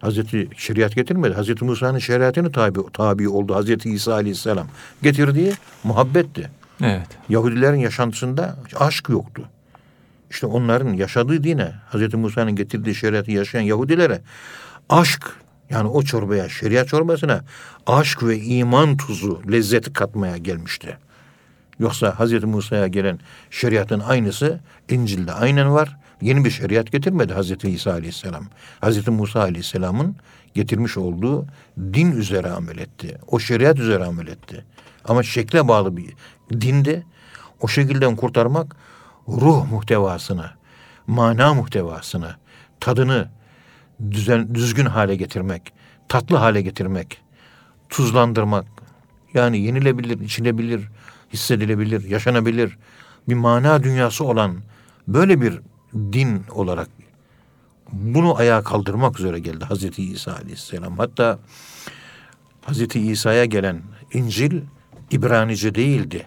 Hazreti 0.00 0.48
şeriat 0.56 0.94
getirmedi. 0.94 1.34
Hazreti 1.34 1.64
Musa'nın 1.64 1.98
şeriatını 1.98 2.52
tabi, 2.52 2.80
tabi 2.92 3.28
oldu. 3.28 3.54
Hazreti 3.54 3.90
İsa 3.90 4.12
Aleyhisselam 4.12 4.66
getirdiği 5.02 5.52
muhabbetti. 5.84 6.50
Evet. 6.82 7.08
Yahudilerin 7.28 7.78
yaşantısında 7.78 8.56
aşk 8.76 9.08
yoktu. 9.08 9.48
İşte 10.30 10.46
onların 10.46 10.92
yaşadığı 10.92 11.44
dine, 11.44 11.72
Hz. 11.92 12.14
Musa'nın 12.14 12.56
getirdiği 12.56 12.94
şeriatı 12.94 13.30
yaşayan 13.30 13.60
Yahudilere 13.62 14.20
aşk 14.88 15.36
yani 15.70 15.88
o 15.88 16.02
çorbaya, 16.02 16.48
şeriat 16.48 16.88
çorbasına 16.88 17.44
aşk 17.86 18.22
ve 18.22 18.38
iman 18.38 18.96
tuzu, 18.96 19.42
lezzeti 19.52 19.92
katmaya 19.92 20.36
gelmişti. 20.36 20.98
Yoksa 21.78 22.14
Hz. 22.18 22.44
Musa'ya 22.44 22.86
gelen 22.86 23.18
şeriatın 23.50 24.00
aynısı 24.00 24.60
İncil'de 24.88 25.32
aynen 25.32 25.74
var. 25.74 25.96
Yeni 26.20 26.44
bir 26.44 26.50
şeriat 26.50 26.92
getirmedi 26.92 27.34
Hz. 27.34 27.64
İsa 27.64 27.92
Aleyhisselam. 27.92 28.44
Hz. 28.82 29.08
Musa 29.08 29.40
Aleyhisselam'ın 29.40 30.16
getirmiş 30.54 30.96
olduğu 30.96 31.46
din 31.78 32.12
üzere 32.12 32.50
amel 32.50 32.78
etti. 32.78 33.18
O 33.26 33.38
şeriat 33.38 33.78
üzere 33.78 34.04
amel 34.04 34.26
etti. 34.26 34.64
Ama 35.04 35.22
şekle 35.22 35.68
bağlı 35.68 35.96
bir 35.96 36.14
dinde 36.50 37.02
o 37.60 37.68
şekilden 37.68 38.16
kurtarmak 38.16 38.76
ruh 39.28 39.70
muhtevasını, 39.70 40.50
mana 41.06 41.54
muhtevasını, 41.54 42.36
tadını 42.80 43.28
düzen, 44.10 44.54
düzgün 44.54 44.86
hale 44.86 45.16
getirmek, 45.16 45.72
tatlı 46.08 46.36
hale 46.36 46.62
getirmek, 46.62 47.20
tuzlandırmak. 47.88 48.66
Yani 49.34 49.58
yenilebilir, 49.58 50.20
içilebilir, 50.20 50.88
hissedilebilir, 51.32 52.04
yaşanabilir 52.04 52.78
bir 53.28 53.34
mana 53.34 53.82
dünyası 53.82 54.24
olan 54.24 54.56
böyle 55.08 55.40
bir 55.40 55.60
din 55.94 56.44
olarak 56.50 56.88
bunu 57.92 58.36
ayağa 58.36 58.62
kaldırmak 58.62 59.20
üzere 59.20 59.38
geldi 59.38 59.64
Hazreti 59.64 60.02
İsa 60.02 60.32
Aleyhisselam. 60.34 60.98
Hatta 60.98 61.38
Hazreti 62.64 63.00
İsa'ya 63.00 63.44
gelen 63.44 63.82
İncil 64.12 64.60
İbranice 65.10 65.74
değildi. 65.74 66.26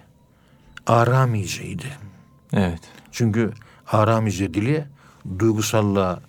Aramiceydi. 0.88 1.98
Evet. 2.53 2.81
Çünkü 3.12 3.53
Aramice 3.88 4.53
dili 4.53 4.86
duygusallığa 5.39 6.20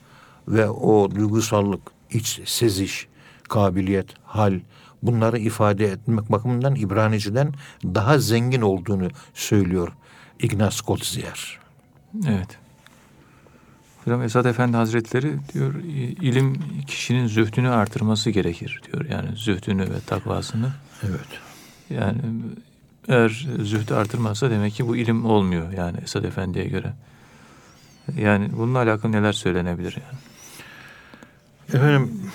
ve 0.49 0.69
o 0.69 1.11
duygusallık, 1.11 1.81
iç 2.11 2.41
seziş, 2.45 3.09
kabiliyet, 3.49 4.07
hal 4.25 4.61
bunları 5.03 5.39
ifade 5.39 5.87
etmek 5.87 6.33
bakımından 6.33 6.75
İbraniceden 6.75 7.55
daha 7.85 8.19
zengin 8.19 8.61
olduğunu 8.61 9.09
söylüyor 9.35 9.93
Ignaz 10.39 10.81
Goldziher. 10.87 11.59
Evet. 12.29 12.59
Hocam 14.05 14.23
Esad 14.23 14.45
Efendi 14.45 14.77
Hazretleri 14.77 15.35
diyor 15.55 15.75
ilim 16.21 16.63
kişinin 16.87 17.27
zühdünü 17.27 17.69
artırması 17.69 18.31
gerekir 18.31 18.81
diyor. 18.87 19.05
Yani 19.11 19.37
zühdünü 19.37 19.83
ve 19.83 20.01
takvasını. 20.07 20.73
Evet. 21.03 21.41
Yani 21.91 22.21
eğer 23.09 23.47
zühdü 23.63 23.95
artırmazsa 23.95 24.51
demek 24.51 24.75
ki 24.75 24.89
bu 24.89 24.97
ilim 24.97 25.25
olmuyor 25.25 25.73
yani 25.73 25.99
Esad 26.03 26.25
Efendi'ye 26.25 26.65
göre. 26.65 26.93
Yani 28.17 28.49
bununla 28.57 28.79
alakalı 28.79 29.13
neler 29.13 29.33
söylenebilir 29.33 29.99
yani? 30.07 30.19
Efendim 31.69 32.31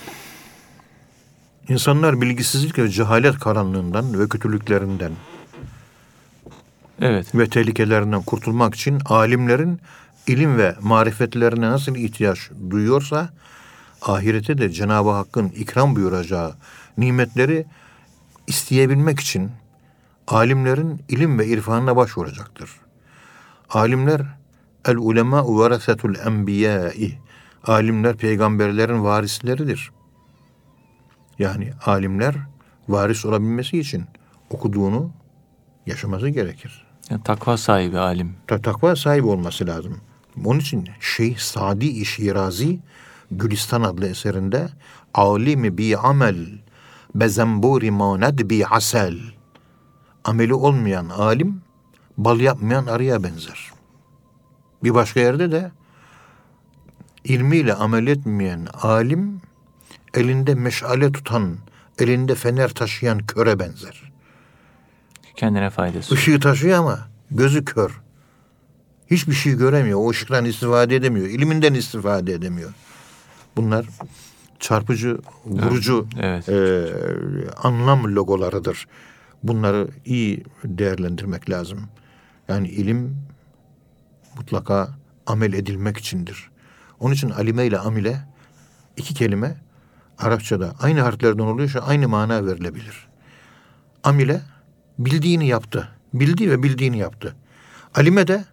insanlar 1.69 2.21
bilgisizlik 2.21 2.79
ve 2.79 2.89
cehalet 2.89 3.39
karanlığından 3.39 4.19
ve 4.19 4.29
kötülüklerinden 4.29 5.11
Evet. 7.01 7.35
ve 7.35 7.49
tehlikelerinden 7.49 8.21
kurtulmak 8.21 8.75
için 8.75 9.01
alimlerin 9.05 9.79
ilim 10.27 10.57
ve 10.57 10.75
marifetlerine 10.81 11.69
nasıl 11.69 11.95
ihtiyaç 11.95 12.51
duyuyorsa 12.69 13.29
ahirete 14.01 14.57
de 14.57 14.69
Cenab-ı 14.69 15.09
Hakk'ın 15.09 15.49
ikram 15.49 15.95
buyuracağı 15.95 16.55
nimetleri 16.97 17.65
isteyebilmek 18.47 19.19
için 19.19 19.51
alimlerin 20.27 21.01
ilim 21.09 21.39
ve 21.39 21.47
irfanına 21.47 21.95
başvuracaktır. 21.95 22.69
Alimler 23.69 24.21
el 24.85 24.97
ulema 24.97 25.59
verasetul 25.59 26.15
enbiyai. 26.15 27.17
Alimler 27.63 28.17
peygamberlerin 28.17 29.03
varisleridir. 29.03 29.91
Yani 31.39 31.71
alimler 31.85 32.35
varis 32.89 33.25
olabilmesi 33.25 33.79
için 33.79 34.05
okuduğunu 34.49 35.11
yaşaması 35.85 36.29
gerekir. 36.29 36.85
Yani 37.09 37.23
takva 37.23 37.57
sahibi 37.57 37.99
alim. 37.99 38.35
Ta- 38.47 38.61
takva 38.61 38.95
sahibi 38.95 39.27
olması 39.27 39.67
lazım. 39.67 40.01
Onun 40.45 40.59
için 40.59 40.89
Şeyh 40.99 41.37
Sadi 41.37 42.05
Şirazi 42.05 42.79
Gülistan 43.31 43.81
adlı 43.81 44.07
eserinde 44.07 44.69
alimi 45.13 45.77
bi 45.77 45.97
amel 45.97 46.47
bezemburi 47.15 47.91
maned 47.91 48.39
bi 48.39 48.65
asel 48.67 49.17
ameli 50.23 50.53
olmayan 50.53 51.09
alim 51.09 51.61
bal 52.17 52.39
yapmayan 52.39 52.85
arıya 52.85 53.23
benzer. 53.23 53.71
Bir 54.83 54.93
başka 54.93 55.19
yerde 55.19 55.51
de 55.51 55.71
ilmiyle 57.23 57.73
amel 57.73 58.07
etmeyen 58.07 58.67
alim 58.81 59.41
elinde 60.17 60.55
meşale 60.55 61.11
tutan, 61.11 61.57
elinde 61.99 62.35
fener 62.35 62.69
taşıyan 62.69 63.19
köre 63.19 63.59
benzer. 63.59 64.11
Kendine 65.35 65.69
faydası. 65.69 66.15
Işığı 66.15 66.39
taşıyor 66.39 66.77
ama 66.77 67.07
gözü 67.31 67.65
kör. 67.65 68.01
Hiçbir 69.11 69.33
şey 69.33 69.53
göremiyor. 69.53 69.99
O 69.99 70.09
ışıktan 70.09 70.45
istifade 70.45 70.95
edemiyor. 70.95 71.27
ilminden 71.27 71.73
istifade 71.73 72.33
edemiyor. 72.33 72.73
Bunlar 73.55 73.85
çarpıcı, 74.59 75.17
vurucu 75.45 76.07
Evet. 76.19 76.49
e, 76.49 76.85
anlam 77.63 78.15
logolarıdır. 78.15 78.87
Bunları 79.43 79.87
iyi 80.05 80.43
değerlendirmek 80.63 81.49
lazım. 81.49 81.79
Yani 82.47 82.67
ilim 82.67 83.17
mutlaka 84.37 84.89
amel 85.25 85.53
edilmek 85.53 85.97
içindir. 85.97 86.49
Onun 86.99 87.13
için 87.13 87.29
alime 87.29 87.65
ile 87.65 87.77
amile 87.77 88.27
iki 88.97 89.13
kelime 89.13 89.57
Arapçada 90.19 90.75
aynı 90.79 91.01
harflerden 91.01 91.43
oluyorsa 91.43 91.79
aynı 91.79 92.07
mana 92.09 92.45
verilebilir. 92.45 93.07
Amile 94.03 94.41
bildiğini 94.99 95.47
yaptı. 95.47 95.89
Bildi 96.13 96.51
ve 96.51 96.63
bildiğini 96.63 96.97
yaptı. 96.97 97.35
Alime 97.95 98.27
de 98.27 98.45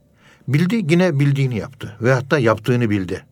bildi 0.49 0.93
yine 0.93 1.21
bildiğini 1.21 1.57
yaptı. 1.59 1.97
Ve 2.01 2.13
hatta 2.13 2.39
yaptığını 2.39 2.91
bildi. 2.91 3.25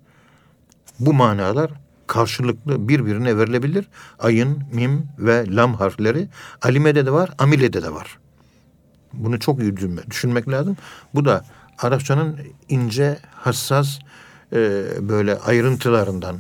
Bu 1.01 1.13
manalar 1.13 1.71
karşılıklı 2.07 2.89
birbirine 2.89 3.39
verilebilir. 3.39 3.89
Ayın, 4.19 4.63
mim 4.73 5.07
ve 5.19 5.45
lam 5.49 5.75
harfleri 5.75 6.29
alimede 6.63 7.07
de 7.07 7.13
var, 7.13 7.31
amilede 7.39 7.83
de 7.83 7.93
var. 7.93 8.19
Bunu 9.13 9.41
çok 9.41 9.61
iyi 9.61 9.77
düşünme- 9.77 10.11
düşünmek 10.11 10.49
lazım. 10.49 10.77
Bu 11.15 11.25
da 11.25 11.45
Arapçanın 11.79 12.39
ince, 12.69 13.19
hassas 13.35 13.99
e, 14.53 14.85
böyle 15.01 15.39
ayrıntılarından 15.39 16.37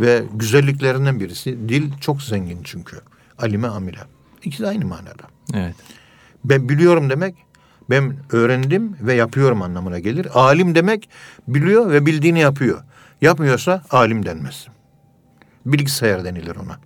ve 0.00 0.24
güzelliklerinden 0.34 1.20
birisi. 1.20 1.68
Dil 1.68 1.92
çok 2.00 2.22
zengin 2.22 2.60
çünkü. 2.64 3.00
Alime, 3.38 3.68
amile. 3.68 4.00
İkisi 4.42 4.62
de 4.62 4.68
aynı 4.68 4.84
manada. 4.84 5.22
Evet. 5.54 5.74
Ben 6.44 6.68
biliyorum 6.68 7.10
demek 7.10 7.34
ben 7.90 8.16
öğrendim 8.32 8.96
ve 9.00 9.14
yapıyorum 9.14 9.62
anlamına 9.62 9.98
gelir. 9.98 10.28
Alim 10.34 10.74
demek 10.74 11.08
biliyor 11.48 11.90
ve 11.90 12.06
bildiğini 12.06 12.40
yapıyor. 12.40 12.82
Yapmıyorsa 13.20 13.84
alim 13.90 14.26
denmez. 14.26 14.66
Bilgisayar 15.66 16.24
denilir 16.24 16.56
ona. 16.56 16.78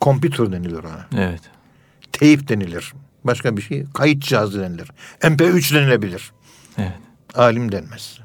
Kompütür 0.00 0.52
denilir 0.52 0.84
ona. 0.84 1.06
Evet. 1.16 1.40
Teyip 2.12 2.48
denilir. 2.48 2.92
Başka 3.24 3.56
bir 3.56 3.62
şey 3.62 3.84
kayıt 3.94 4.22
cihazı 4.22 4.60
denilir. 4.60 4.90
MP3 5.20 5.74
denilebilir. 5.74 6.32
Evet. 6.78 6.92
Alim 7.34 7.72
denmez. 7.72 8.18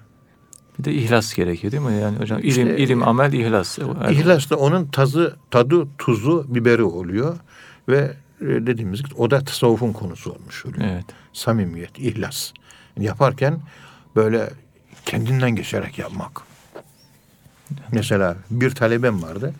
Bir 0.79 0.83
de 0.83 0.93
ihlas 0.93 1.33
gerekiyor 1.33 1.71
değil 1.71 1.83
mi? 1.83 2.01
Yani 2.01 2.17
hocam 2.19 2.39
ilim, 2.39 2.49
İşte- 2.49 2.77
ilim, 2.77 3.03
amel, 3.07 3.33
ihlas. 3.33 3.79
Evet. 3.79 4.11
İhlas 4.11 4.49
da 4.49 4.55
onun 4.55 4.85
tazı, 4.87 5.35
tadı, 5.51 5.87
tuzu, 5.97 6.45
biberi 6.47 6.83
oluyor. 6.83 7.37
Ve 7.89 8.13
e, 8.41 8.45
dediğimiz 8.45 9.03
gibi 9.03 9.13
o 9.15 9.31
da 9.31 9.39
tasavvufun 9.39 9.93
konusu 9.93 10.31
olmuş 10.31 10.65
oluyor. 10.65 10.85
Evet. 10.91 11.05
samimiyet, 11.33 11.99
ihlas. 11.99 12.51
Yani 12.97 13.05
yaparken 13.07 13.59
böyle 14.15 14.49
kendinden 15.05 15.51
geçerek 15.51 15.99
yapmak. 15.99 16.41
Mesela 17.91 18.37
bir 18.51 18.69
talebem 18.71 19.23
vardı. 19.23 19.53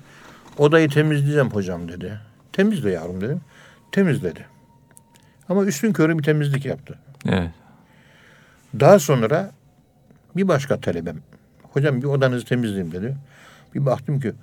Odayı 0.58 0.89
temizleyeceğim 0.89 1.49
hocam 1.49 1.88
dedi. 1.89 2.19
Temizle 2.53 2.91
yavrum 2.91 3.21
dedim. 3.21 3.41
Temizledi. 3.91 4.45
Ama 5.49 5.63
üstün 5.65 5.93
körü 5.93 6.17
bir 6.17 6.23
temizlik 6.23 6.65
yaptı. 6.65 6.99
Evet. 7.25 7.49
Daha 8.79 8.99
sonra 8.99 9.51
bir 10.36 10.48
başka 10.48 10.80
talebem. 10.80 11.18
Hocam 11.63 12.02
bir 12.02 12.08
odanızı 12.08 12.46
temizleyeyim 12.46 12.92
dedi. 12.92 13.18
Bir 13.76 13.86
baktım 13.86 14.20
ki 14.20 14.34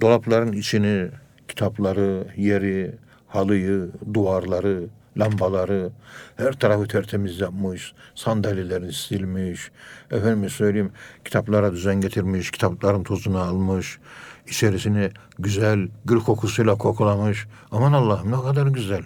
dolapların 0.00 0.52
içini, 0.52 1.08
kitapları, 1.48 2.26
yeri, 2.36 2.94
halıyı, 3.26 3.90
duvarları, 4.14 4.86
lambaları, 5.16 5.90
her 6.36 6.52
tarafı 6.52 6.88
tertemiz 6.88 7.40
yapmış. 7.40 7.92
Sandalyeleri 8.14 8.92
silmiş. 8.92 9.70
Efendim 10.10 10.50
söyleyeyim 10.50 10.92
kitaplara 11.24 11.72
düzen 11.72 12.00
getirmiş. 12.00 12.50
Kitapların 12.50 13.02
tozunu 13.02 13.38
almış. 13.38 13.98
içerisini 14.46 15.10
güzel 15.38 15.88
gül 16.04 16.20
kokusuyla 16.20 16.74
kokulamış. 16.74 17.46
Aman 17.70 17.92
Allah'ım 17.92 18.32
ne 18.32 18.42
kadar 18.42 18.66
güzel. 18.66 19.02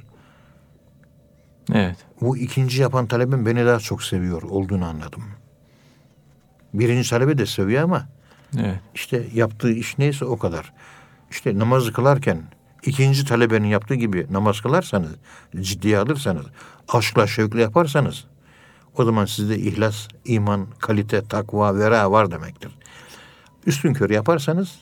Evet. 1.74 1.96
Bu 2.20 2.36
ikinci 2.36 2.82
yapan 2.82 3.06
talebim 3.06 3.46
beni 3.46 3.66
daha 3.66 3.78
çok 3.78 4.02
seviyor 4.02 4.42
olduğunu 4.42 4.84
anladım. 4.84 5.22
Birinci 6.74 7.10
talebe 7.10 7.38
de 7.38 7.46
seviyor 7.46 7.82
ama 7.82 8.08
Evet. 8.60 8.80
işte 8.94 9.24
yaptığı 9.34 9.72
iş 9.72 9.98
neyse 9.98 10.24
o 10.24 10.38
kadar. 10.38 10.72
İşte 11.30 11.58
namazı 11.58 11.92
kılarken 11.92 12.42
ikinci 12.82 13.24
talebenin 13.24 13.66
yaptığı 13.68 13.94
gibi 13.94 14.26
namaz 14.30 14.60
kılarsanız, 14.60 15.10
ciddiye 15.60 15.98
alırsanız, 15.98 16.46
aşkla 16.88 17.26
şevkle 17.26 17.60
yaparsanız 17.62 18.24
o 18.96 19.04
zaman 19.04 19.24
sizde 19.24 19.58
ihlas, 19.58 20.08
iman, 20.24 20.66
kalite, 20.78 21.24
takva, 21.24 21.78
vera 21.78 22.10
var 22.10 22.30
demektir. 22.30 22.70
Üstün 23.66 23.94
körü 23.94 24.12
yaparsanız 24.12 24.78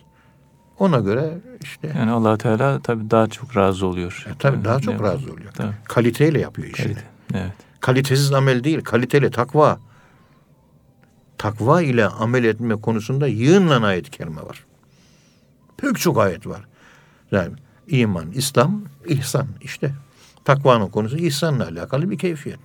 ona 0.78 0.98
göre 0.98 1.38
işte 1.62 1.92
Yani 1.98 2.10
allah 2.10 2.38
Teala 2.38 2.80
tabii 2.82 3.10
daha 3.10 3.26
çok 3.26 3.56
razı 3.56 3.86
oluyor. 3.86 4.26
e, 4.30 4.38
tabii 4.38 4.64
daha 4.64 4.80
çok 4.80 5.02
razı 5.02 5.32
oluyor. 5.32 5.52
Tabii. 5.54 5.74
Kaliteyle 5.84 6.40
yapıyor 6.40 6.68
işini. 6.68 6.86
Kalite. 6.86 7.02
Evet. 7.34 7.52
Kalitesiz 7.80 8.32
amel 8.32 8.64
değil, 8.64 8.80
kaliteli 8.84 9.30
takva. 9.30 9.78
Takva 11.40 11.82
ile 11.82 12.06
amel 12.06 12.44
etme 12.44 12.76
konusunda 12.76 13.26
yığınla 13.26 13.86
ayet-i 13.86 14.10
kerime 14.10 14.42
var. 14.42 14.64
Pek 15.76 15.98
çok 15.98 16.18
ayet 16.18 16.46
var. 16.46 16.64
Yani 17.30 17.54
iman, 17.88 18.30
İslam, 18.30 18.84
ihsan 19.06 19.46
işte. 19.60 19.94
Takvanın 20.44 20.88
konusu 20.88 21.16
ihsanla 21.16 21.64
alakalı 21.64 22.10
bir 22.10 22.18
keyfiyet. 22.18 22.58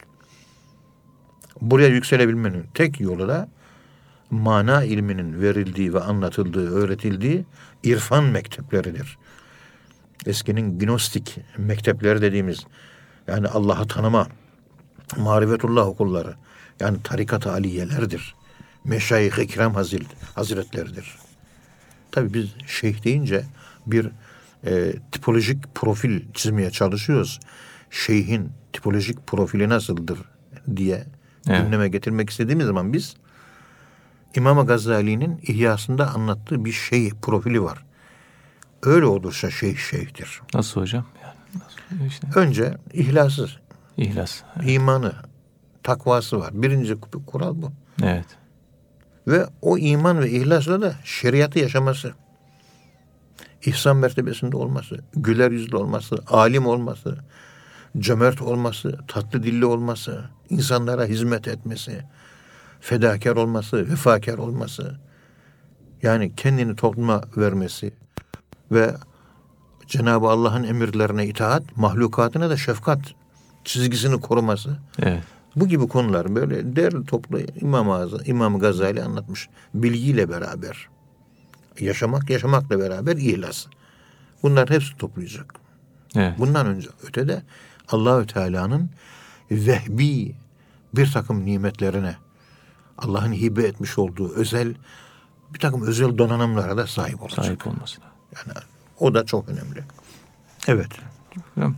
Buraya 1.62 1.88
yükselebilmenin 1.88 2.66
tek 2.74 3.00
yolu 3.00 3.28
da 3.28 3.50
mana 4.30 4.84
ilminin 4.84 5.42
verildiği 5.42 5.94
ve 5.94 6.00
anlatıldığı, 6.00 6.76
öğretildiği 6.76 7.46
irfan 7.84 8.24
mektepleridir. 8.24 9.18
Eskinin 10.26 10.80
gnostik 10.80 11.38
mektepleri 11.58 12.22
dediğimiz 12.22 12.66
yani 13.28 13.48
Allah'ı 13.48 13.88
tanıma, 13.88 14.28
marifetullah 15.18 15.88
okulları 15.88 16.36
yani 16.80 16.98
tarikat-ı 17.04 17.52
aliyelerdir. 17.52 18.36
Meşayih-i 18.86 19.42
İkram 19.44 19.74
Hazir, 19.74 20.04
Hazretleridir. 20.36 21.16
Tabii 22.12 22.34
biz 22.34 22.50
şeyh 22.68 23.04
deyince 23.04 23.44
bir 23.86 24.10
e, 24.66 24.94
tipolojik 25.12 25.76
profil 25.76 26.22
çizmeye 26.34 26.72
çalışıyoruz. 26.72 27.40
Şeyhin 27.90 28.52
tipolojik 28.74 29.28
profili 29.28 29.70
nasıldır 29.70 30.20
diye 30.76 31.04
Evet. 31.48 31.62
gündeme 31.64 31.88
getirmek 31.90 32.30
istediğimiz 32.30 32.66
zaman 32.66 32.94
biz 32.94 33.16
İmam 34.36 34.66
Gazali'nin 34.68 35.40
İhyasında 35.44 36.08
anlattığı 36.14 36.66
bir 36.66 36.72
şey 36.72 37.10
profili 37.22 37.62
var. 37.64 37.86
Öyle 38.84 39.06
olursa 39.06 39.52
şeyh 39.52 39.78
şeyhtir. 39.78 40.42
Nasıl 40.54 40.82
hocam? 40.82 41.06
Yani 41.24 41.64
nasıl? 41.64 42.06
İşte 42.08 42.28
Önce 42.36 42.78
ihlası, 42.94 43.50
ihlas. 43.98 44.42
imanı, 44.66 45.14
takvası 45.84 46.40
var. 46.40 46.50
Birinci 46.54 46.96
kural 47.28 47.62
bu. 47.62 47.72
Evet. 48.04 48.26
Ve 49.28 49.46
o 49.62 49.78
iman 49.78 50.20
ve 50.20 50.30
ihlasla 50.30 50.82
da 50.82 50.96
şeriatı 51.04 51.60
yaşaması. 51.60 52.14
İhsan 53.66 53.98
mertebesinde 53.98 54.58
olması, 54.58 55.00
güler 55.16 55.52
yüzlü 55.52 55.78
olması, 55.78 56.16
alim 56.28 56.66
olması, 56.66 57.18
cömert 57.98 58.42
olması, 58.42 59.00
tatlı 59.08 59.44
dilli 59.44 59.66
olması, 59.66 60.30
insanlara 60.50 61.06
hizmet 61.06 61.48
etmesi, 61.48 62.04
fedakar 62.82 63.36
olması, 63.36 63.78
vefakar 63.78 64.38
olması. 64.38 65.00
Yani 66.02 66.36
kendini 66.36 66.76
topluma 66.76 67.22
vermesi 67.38 67.94
ve 68.72 68.96
Cenab-ı 69.88 70.28
Allah'ın 70.28 70.64
emirlerine 70.64 71.28
itaat, 71.28 71.78
mahlukatına 71.78 72.50
da 72.50 72.58
şefkat 72.58 73.00
çizgisini 73.64 74.22
koruması. 74.22 74.78
Evet. 75.00 75.24
Bu 75.56 75.68
gibi 75.68 75.88
konular 75.88 76.36
böyle 76.36 76.76
değerli 76.76 77.06
toplu 77.06 77.40
İmam 77.62 77.90
Azam, 77.90 78.20
İmam 78.26 78.60
Gazali 78.60 79.04
anlatmış. 79.04 79.50
Bilgiyle 79.74 80.30
beraber. 80.30 80.90
Yaşamak, 81.80 82.30
yaşamakla 82.30 82.80
beraber 82.80 83.18
ihlas. 83.18 83.66
Bunlar 84.44 84.70
hepsi 84.70 84.98
toplayacak. 84.98 85.54
Evet. 86.16 86.40
Bundan 86.40 86.66
önce 86.66 86.90
ötede 87.08 87.44
Allahü 87.88 88.28
Teala'nın 88.28 88.90
vehbi 89.52 90.36
bir 90.96 91.12
takım 91.12 91.46
nimetlerine 91.46 92.16
Allah'ın 92.98 93.34
hibe 93.34 93.64
etmiş 93.64 93.98
olduğu 93.98 94.34
özel 94.34 94.76
bir 95.54 95.60
takım 95.60 95.88
özel 95.88 96.18
donanımlara 96.18 96.78
da 96.78 96.88
sahip 96.88 97.22
olacak. 97.22 97.46
Sahip 97.46 97.68
olması. 97.68 98.02
Yani 98.36 98.58
o 99.00 99.14
da 99.14 99.26
çok 99.26 99.50
önemli. 99.50 99.84
Evet. 100.68 100.90
Hocam 101.56 101.76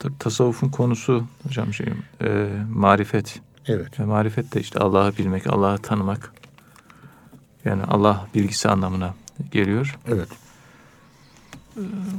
t- 0.00 0.08
t- 0.08 0.14
tasavvufun 0.18 0.68
konusu 0.68 1.24
hocam 1.46 1.74
şey 1.74 1.86
e, 2.22 2.48
marifet. 2.74 3.40
Evet. 3.66 4.00
Ve 4.00 4.04
marifet 4.04 4.54
de 4.54 4.60
işte 4.60 4.78
Allah'ı 4.78 5.16
bilmek, 5.16 5.46
Allah'ı 5.46 5.78
tanımak. 5.78 6.32
Yani 7.64 7.82
Allah 7.82 8.26
bilgisi 8.34 8.68
anlamına 8.68 9.14
geliyor. 9.50 9.98
Evet. 10.08 10.28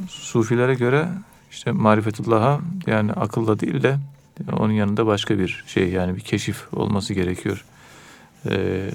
Sufilere 0.10 0.74
göre 0.74 1.08
işte 1.52 1.72
marifetullah'a 1.72 2.60
yani 2.88 3.14
akılla 3.14 3.60
değil 3.60 3.84
de 3.84 3.98
onun 4.52 4.74
yanında 4.74 5.06
başka 5.06 5.40
bir 5.40 5.64
şey 5.68 5.90
yani 5.90 6.16
bir 6.16 6.22
keşif 6.22 6.74
olması 6.74 7.14
gerekiyor 7.14 7.66
e, 8.46 8.52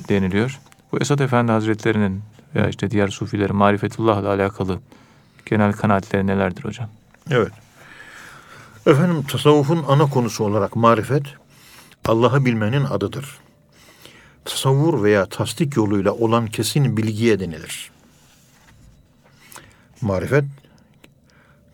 deniliyor. 0.08 0.60
Bu 0.92 0.98
Esat 0.98 1.20
Efendi 1.20 1.52
Hazretleri'nin 1.52 2.22
veya 2.54 2.68
işte 2.68 2.90
diğer 2.90 3.08
sufilerin 3.08 3.56
marifetullah'la 3.56 4.28
alakalı 4.28 4.78
genel 5.46 5.72
kanaatleri 5.72 6.26
nelerdir 6.26 6.64
hocam? 6.64 6.88
Evet. 7.30 7.52
Efendim 8.86 9.22
tasavvufun 9.22 9.84
ana 9.88 10.10
konusu 10.10 10.44
olarak 10.44 10.76
marifet 10.76 11.22
Allah'ı 12.04 12.44
bilmenin 12.44 12.84
adıdır. 12.84 13.38
Tasavvur 14.44 15.02
veya 15.02 15.26
tasdik 15.26 15.76
yoluyla 15.76 16.12
olan 16.12 16.46
kesin 16.46 16.96
bilgiye 16.96 17.40
denilir. 17.40 17.90
Marifet 20.00 20.44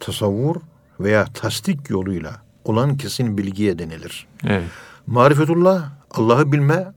tasavvur 0.01 0.57
veya 1.01 1.25
tasdik 1.25 1.91
yoluyla 1.91 2.43
olan 2.65 2.97
kesin 2.97 3.39
bilgiye 3.39 3.79
denilir. 3.79 4.27
Evet. 4.45 4.71
Marifetullah 5.07 5.91
Allah'ı 6.11 6.53
bilme 6.53 6.93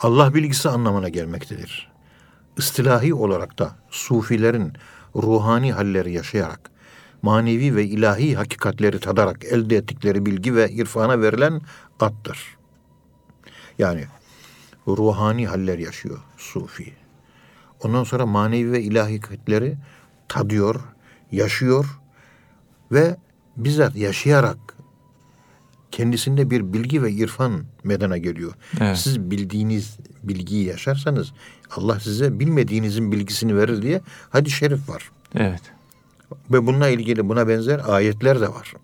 Allah 0.00 0.34
bilgisi 0.34 0.68
anlamına 0.68 1.08
gelmektedir. 1.08 1.90
İstilahi 2.56 3.14
olarak 3.14 3.58
da 3.58 3.76
sufilerin 3.90 4.72
ruhani 5.16 5.72
halleri 5.72 6.12
yaşayarak 6.12 6.70
manevi 7.22 7.76
ve 7.76 7.84
ilahi 7.84 8.36
hakikatleri 8.36 9.00
tadarak 9.00 9.44
elde 9.44 9.76
ettikleri 9.76 10.26
bilgi 10.26 10.54
ve 10.54 10.70
irfana 10.70 11.20
verilen 11.20 11.60
addır. 12.00 12.56
Yani 13.78 14.04
ruhani 14.86 15.46
haller 15.46 15.78
yaşıyor 15.78 16.18
sufi. 16.36 16.92
Ondan 17.84 18.04
sonra 18.04 18.26
manevi 18.26 18.72
ve 18.72 18.82
ilahi 18.82 19.12
hakikatleri 19.12 19.76
tadıyor, 20.28 20.80
yaşıyor 21.32 21.86
ve 22.92 23.16
bizzat 23.56 23.96
yaşayarak 23.96 24.58
kendisinde 25.90 26.50
bir 26.50 26.72
bilgi 26.72 27.02
ve 27.02 27.12
irfan 27.12 27.64
medena 27.84 28.18
geliyor. 28.18 28.54
Evet. 28.80 28.98
Siz 28.98 29.30
bildiğiniz 29.30 29.98
bilgiyi 30.22 30.64
yaşarsanız 30.64 31.32
Allah 31.76 32.00
size 32.00 32.40
bilmediğinizin 32.40 33.12
bilgisini 33.12 33.56
verir 33.56 33.82
diye 33.82 34.00
hadis-i 34.30 34.56
şerif 34.56 34.88
var. 34.88 35.10
Evet. 35.34 35.62
Ve 36.50 36.66
bununla 36.66 36.88
ilgili 36.88 37.28
buna 37.28 37.48
benzer 37.48 37.80
ayetler 37.88 38.40
de 38.40 38.48
var. 38.48 38.74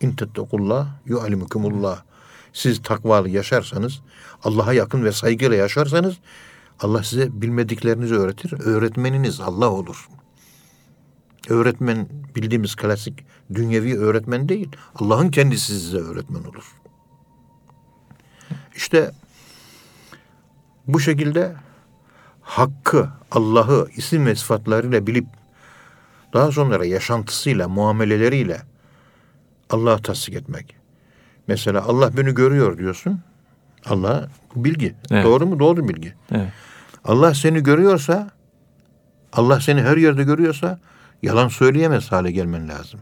İn 0.00 0.12
tettekullah 0.12 0.88
yu'alimukumullah. 1.06 2.02
Siz 2.52 2.82
takvalı 2.82 3.28
yaşarsanız, 3.28 4.00
Allah'a 4.44 4.72
yakın 4.72 5.04
ve 5.04 5.12
saygıyla 5.12 5.56
yaşarsanız 5.56 6.14
Allah 6.80 7.02
size 7.02 7.28
bilmediklerinizi 7.42 8.14
öğretir. 8.14 8.54
Öğretmeniniz 8.60 9.40
Allah 9.40 9.70
olur. 9.70 10.08
Öğretmen 11.48 12.08
bildiğimiz 12.36 12.74
klasik 12.74 13.24
dünyevi 13.54 13.98
öğretmen 13.98 14.48
değil. 14.48 14.68
Allah'ın 14.94 15.30
kendisi 15.30 15.66
size 15.66 15.98
öğretmen 15.98 16.44
olur. 16.44 16.76
İşte 18.76 19.10
bu 20.86 21.00
şekilde 21.00 21.54
hakkı, 22.40 23.08
Allah'ı 23.30 23.88
isim 23.96 24.26
ve 24.26 24.34
sıfatlarıyla 24.34 25.06
bilip 25.06 25.26
daha 26.32 26.52
sonra 26.52 26.84
yaşantısıyla, 26.84 27.68
muameleleriyle 27.68 28.62
Allah'ı 29.70 30.02
tasdik 30.02 30.34
etmek. 30.34 30.76
Mesela 31.48 31.84
Allah 31.84 32.16
beni 32.16 32.34
görüyor 32.34 32.78
diyorsun. 32.78 33.20
Allah 33.86 34.28
bilgi. 34.56 34.94
Evet. 35.10 35.24
Doğru 35.24 35.46
mu? 35.46 35.58
Doğru 35.58 35.88
bilgi. 35.88 36.14
Evet. 36.32 36.48
Allah 37.04 37.34
seni 37.34 37.62
görüyorsa, 37.62 38.30
Allah 39.32 39.60
seni 39.60 39.82
her 39.82 39.96
yerde 39.96 40.24
görüyorsa 40.24 40.78
yalan 41.22 41.48
söyleyemez 41.48 42.12
hale 42.12 42.30
gelmen 42.30 42.68
lazım. 42.68 43.00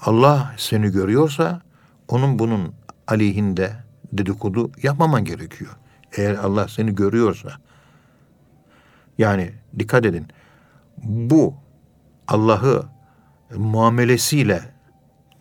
Allah 0.00 0.54
seni 0.56 0.88
görüyorsa 0.88 1.62
onun 2.08 2.38
bunun 2.38 2.74
aleyhinde 3.08 3.72
dedikodu 4.12 4.70
yapmaman 4.82 5.24
gerekiyor. 5.24 5.70
Eğer 6.16 6.34
Allah 6.34 6.68
seni 6.68 6.94
görüyorsa. 6.94 7.52
Yani 9.18 9.52
dikkat 9.78 10.06
edin. 10.06 10.26
Bu 11.02 11.54
Allah'ı 12.28 12.86
muamelesiyle 13.56 14.60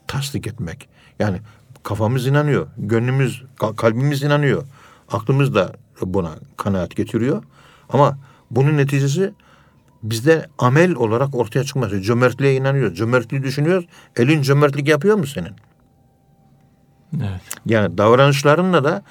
tasdik 0.07 0.47
etmek. 0.47 0.89
Yani 1.19 1.37
kafamız 1.83 2.27
inanıyor, 2.27 2.67
gönlümüz, 2.77 3.43
kal- 3.59 3.75
kalbimiz 3.75 4.23
inanıyor. 4.23 4.63
Aklımız 5.11 5.55
da 5.55 5.73
buna 6.01 6.31
kanaat 6.57 6.95
getiriyor. 6.95 7.43
Ama 7.89 8.17
bunun 8.51 8.77
neticesi 8.77 9.33
bizde 10.03 10.47
amel 10.57 10.95
olarak 10.95 11.35
ortaya 11.35 11.63
çıkması. 11.63 12.01
Cömertliğe 12.01 12.55
inanıyoruz. 12.55 12.97
Cömertliği 12.97 13.43
düşünüyoruz. 13.43 13.85
Elin 14.15 14.41
cömertlik 14.41 14.87
yapıyor 14.87 15.15
mu 15.15 15.27
senin? 15.27 15.53
Evet. 17.15 17.41
Yani 17.65 17.97
davranışlarınla 17.97 18.83
da 18.83 19.03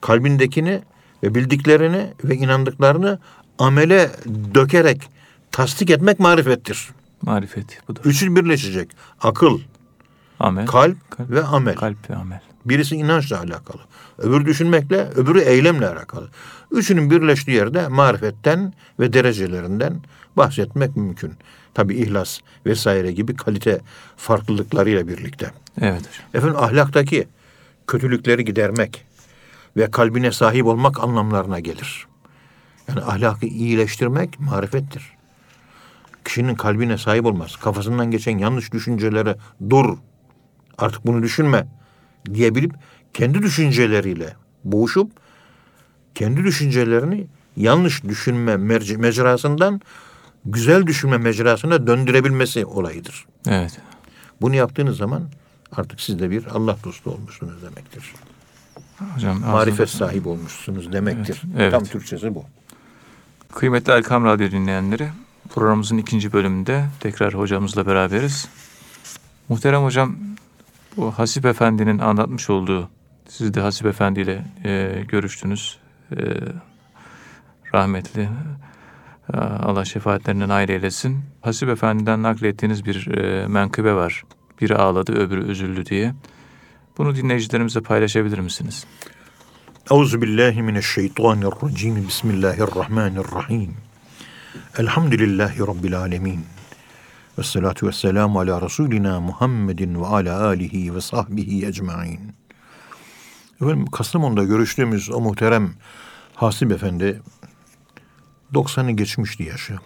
kalbindekini 0.00 0.82
ve 1.22 1.34
bildiklerini 1.34 2.14
ve 2.24 2.34
inandıklarını 2.34 3.18
amele 3.58 4.10
dökerek 4.54 5.10
tasdik 5.52 5.90
etmek 5.90 6.20
marifettir. 6.20 6.88
Marifet 7.22 7.88
budur. 7.88 8.00
Üçü 8.04 8.36
birleşecek. 8.36 8.90
Akıl, 9.20 9.60
Amel. 10.40 10.66
kalp, 10.66 11.10
kalp, 11.10 11.30
ve 11.30 11.42
amel. 11.42 11.74
kalp 11.74 12.10
ve 12.10 12.16
amel. 12.16 12.40
Birisi 12.64 12.96
inançla 12.96 13.38
alakalı. 13.40 13.82
Öbürü 14.18 14.46
düşünmekle, 14.46 15.08
öbürü 15.16 15.40
eylemle 15.40 15.88
alakalı. 15.88 16.28
Üçünün 16.70 17.10
birleştiği 17.10 17.56
yerde 17.56 17.88
marifetten 17.88 18.72
ve 19.00 19.12
derecelerinden 19.12 20.00
bahsetmek 20.36 20.96
mümkün. 20.96 21.32
Tabi 21.74 21.94
ihlas 21.94 22.38
vesaire 22.66 23.12
gibi 23.12 23.36
kalite 23.36 23.80
farklılıklarıyla 24.16 25.08
birlikte. 25.08 25.50
Evet 25.80 26.00
hocam. 26.00 26.26
Efendim 26.34 26.56
ahlaktaki 26.56 27.28
kötülükleri 27.86 28.44
gidermek 28.44 29.04
ve 29.76 29.90
kalbine 29.90 30.32
sahip 30.32 30.66
olmak 30.66 31.00
anlamlarına 31.00 31.60
gelir. 31.60 32.06
Yani 32.88 33.00
ahlakı 33.00 33.46
iyileştirmek 33.46 34.40
marifettir. 34.40 35.17
Kişinin 36.28 36.54
kalbine 36.54 36.98
sahip 36.98 37.26
olmaz. 37.26 37.56
Kafasından 37.56 38.10
geçen 38.10 38.38
yanlış 38.38 38.72
düşüncelere 38.72 39.36
dur. 39.70 39.96
Artık 40.78 41.06
bunu 41.06 41.22
düşünme 41.22 41.66
diyebilip 42.34 42.72
kendi 43.14 43.42
düşünceleriyle 43.42 44.36
boğuşup 44.64 45.10
kendi 46.14 46.44
düşüncelerini 46.44 47.26
yanlış 47.56 48.04
düşünme 48.04 48.56
mecrasından 48.56 49.80
güzel 50.44 50.86
düşünme 50.86 51.18
mecrasına 51.18 51.86
döndürebilmesi 51.86 52.66
olayıdır. 52.66 53.26
Evet. 53.46 53.78
Bunu 54.40 54.54
yaptığınız 54.54 54.96
zaman 54.96 55.22
artık 55.72 56.00
siz 56.00 56.18
de 56.18 56.30
bir 56.30 56.46
Allah 56.46 56.76
dostu 56.84 57.10
olmuşsunuz 57.10 57.62
demektir. 57.62 58.12
Hocam 59.14 59.40
Marifet 59.40 59.80
ağzınıza- 59.88 59.98
sahibi 59.98 60.28
olmuşsunuz 60.28 60.92
demektir. 60.92 61.42
Evet, 61.44 61.56
evet. 61.58 61.72
Tam 61.72 61.84
Türkçesi 61.84 62.34
bu. 62.34 62.44
Kıymetli 63.54 63.92
Erkam 63.92 64.24
Radyo 64.24 64.50
dinleyenleri, 64.50 65.08
programımızın 65.54 65.98
ikinci 65.98 66.32
bölümünde 66.32 66.84
tekrar 67.00 67.34
hocamızla 67.34 67.86
beraberiz. 67.86 68.48
Muhterem 69.48 69.84
hocam, 69.84 70.16
bu 70.96 71.12
Hasip 71.12 71.44
Efendi'nin 71.44 71.98
anlatmış 71.98 72.50
olduğu, 72.50 72.88
siz 73.28 73.54
de 73.54 73.60
Hasip 73.60 73.86
Efendi 73.86 74.20
ile 74.20 74.44
e, 74.64 75.02
görüştünüz. 75.08 75.78
E, 76.12 76.16
rahmetli, 77.74 78.28
e, 79.34 79.36
Allah 79.36 79.84
şefaatlerinden 79.84 80.48
ayrı 80.48 80.72
eylesin. 80.72 81.20
Hasip 81.40 81.68
Efendi'den 81.68 82.22
naklettiğiniz 82.22 82.84
bir 82.84 83.06
e, 83.06 83.46
menkıbe 83.46 83.94
var. 83.94 84.24
Biri 84.60 84.76
ağladı, 84.76 85.12
öbürü 85.12 85.50
üzüldü 85.50 85.86
diye. 85.86 86.14
Bunu 86.98 87.16
dinleyicilerimize 87.16 87.80
paylaşabilir 87.80 88.38
misiniz? 88.38 88.86
Euzu 89.90 90.22
billahi 90.22 90.62
mineşşeytanirracim. 90.62 92.06
Bismillahirrahmanirrahim. 92.08 93.87
Elhamdülillahi 94.78 95.60
rabbil 95.60 95.98
alamin. 95.98 96.44
Ve 97.38 97.42
salatu 97.42 97.86
ve 97.86 97.92
selamu 97.92 98.40
ala 98.40 98.62
Resulina 98.62 99.20
Muhammedin 99.20 100.02
ve 100.02 100.06
ala 100.06 100.46
alihi 100.46 100.94
ve 100.94 101.00
sahbihi 101.00 101.66
ecmain. 101.66 102.20
Efendim 103.62 103.86
Kastamonu'da 103.86 104.44
görüştüğümüz 104.44 105.10
o 105.10 105.20
muhterem 105.20 105.72
Hasip 106.34 106.72
Efendi 106.72 107.22
90'ı 108.54 108.90
geçmişti 108.90 109.42
yaşı. 109.42 109.78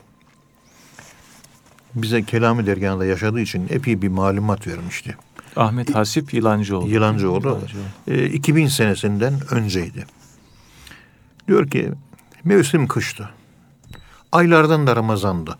Bize 1.95 2.23
Kelami 2.23 2.67
dergahında 2.67 3.05
yaşadığı 3.05 3.41
için 3.41 3.67
epey 3.71 4.03
bir 4.03 4.09
malumat 4.09 4.67
vermişti. 4.67 5.17
Ahmet 5.57 5.95
Hasip 5.95 6.35
Yılancıoğlu. 6.35 6.89
Yılancıoğlu. 6.89 7.49
Yılancıoğlu. 7.49 7.85
E, 8.09 8.27
2000 8.27 8.69
senesinden 8.69 9.35
önceydi. 9.51 10.07
Diyor 11.49 11.71
ki 11.71 11.93
mevsim 12.45 12.89
kıştı. 12.89 13.31
Aylardan 14.33 14.87
da 14.87 14.97
Ramazan'dı. 14.97 15.59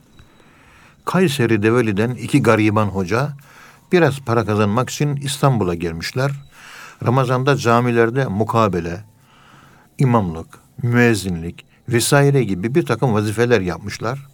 Kayseri 1.05 1.63
Develi'den 1.63 2.11
iki 2.11 2.43
gariban 2.43 2.87
hoca 2.87 3.33
biraz 3.93 4.21
para 4.21 4.45
kazanmak 4.45 4.91
için 4.91 5.17
İstanbul'a 5.17 5.75
gelmişler. 5.75 6.33
Ramazan'da 7.05 7.57
camilerde 7.57 8.27
mukabele, 8.27 9.05
imamlık, 9.99 10.47
müezzinlik 10.83 11.65
vesaire 11.89 12.45
gibi 12.45 12.75
bir 12.75 12.87
takım 12.87 13.15
vazifeler 13.15 13.61
yapmışlar. 13.61 14.27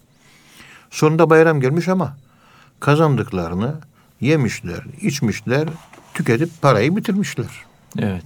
Sonunda 0.91 1.29
bayram 1.29 1.61
gelmiş 1.61 1.87
ama 1.87 2.17
kazandıklarını 2.79 3.79
yemişler, 4.21 4.83
içmişler, 5.01 5.69
tüketip 6.13 6.61
parayı 6.61 6.95
bitirmişler. 6.95 7.65
Evet. 7.97 8.25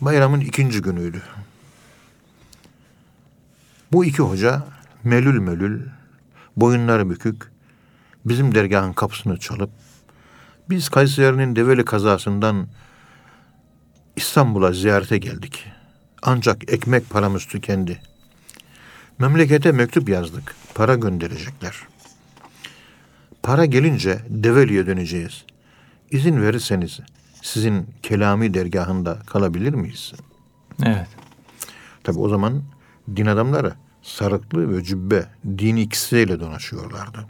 Bayramın 0.00 0.40
ikinci 0.40 0.82
günüydü. 0.82 1.22
Bu 3.92 4.04
iki 4.04 4.22
hoca 4.22 4.66
melül 5.04 5.40
melül, 5.40 5.80
boyunları 6.56 7.10
bükük, 7.10 7.52
bizim 8.24 8.54
dergahın 8.54 8.92
kapısını 8.92 9.38
çalıp, 9.38 9.70
biz 10.70 10.88
Kayseri'nin 10.88 11.56
Develi 11.56 11.84
kazasından 11.84 12.68
İstanbul'a 14.16 14.72
ziyarete 14.72 15.18
geldik. 15.18 15.66
Ancak 16.22 16.72
ekmek 16.72 17.10
paramız 17.10 17.46
tükendi. 17.46 18.00
Memlekete 19.18 19.72
mektup 19.72 20.08
yazdık. 20.08 20.54
Para 20.74 20.94
gönderecekler. 20.94 21.76
Para 23.42 23.64
gelince 23.64 24.20
Develi'ye 24.28 24.86
döneceğiz. 24.86 25.44
İzin 26.10 26.42
verirseniz 26.42 27.00
sizin 27.42 27.86
kelami 28.02 28.54
dergahında 28.54 29.18
kalabilir 29.26 29.74
miyiz? 29.74 30.12
Evet. 30.84 31.08
Tabi 32.04 32.18
o 32.18 32.28
zaman 32.28 32.62
din 33.16 33.26
adamları 33.26 33.74
sarıklı 34.02 34.76
ve 34.76 34.84
cübbe 34.84 35.26
dini 35.44 35.88
kisveyle 35.88 36.40
dolaşıyorlardı. 36.40 37.26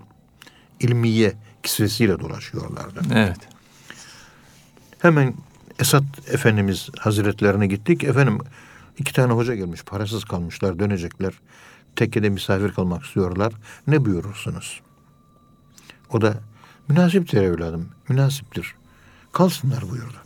İlmiye 0.80 1.34
kisvesiyle 1.62 2.20
dolaşıyorlardı. 2.20 3.00
Evet. 3.14 3.38
Hemen 4.98 5.34
Esat 5.78 6.04
Efendimiz 6.28 6.88
Hazretlerine 6.98 7.66
gittik. 7.66 8.04
Efendim 8.04 8.38
iki 8.98 9.12
tane 9.12 9.32
hoca 9.32 9.54
gelmiş 9.54 9.82
parasız 9.82 10.24
kalmışlar 10.24 10.78
dönecekler. 10.78 11.32
Tekkede 11.96 12.28
misafir 12.28 12.72
kalmak 12.72 13.04
istiyorlar. 13.04 13.52
Ne 13.86 14.04
buyurursunuz? 14.04 14.80
O 16.10 16.20
da 16.20 16.34
münasiptir 16.88 17.42
evladım 17.42 17.88
münasiptir. 18.08 18.74
Kalsınlar 19.32 19.90
buyurdu. 19.90 20.16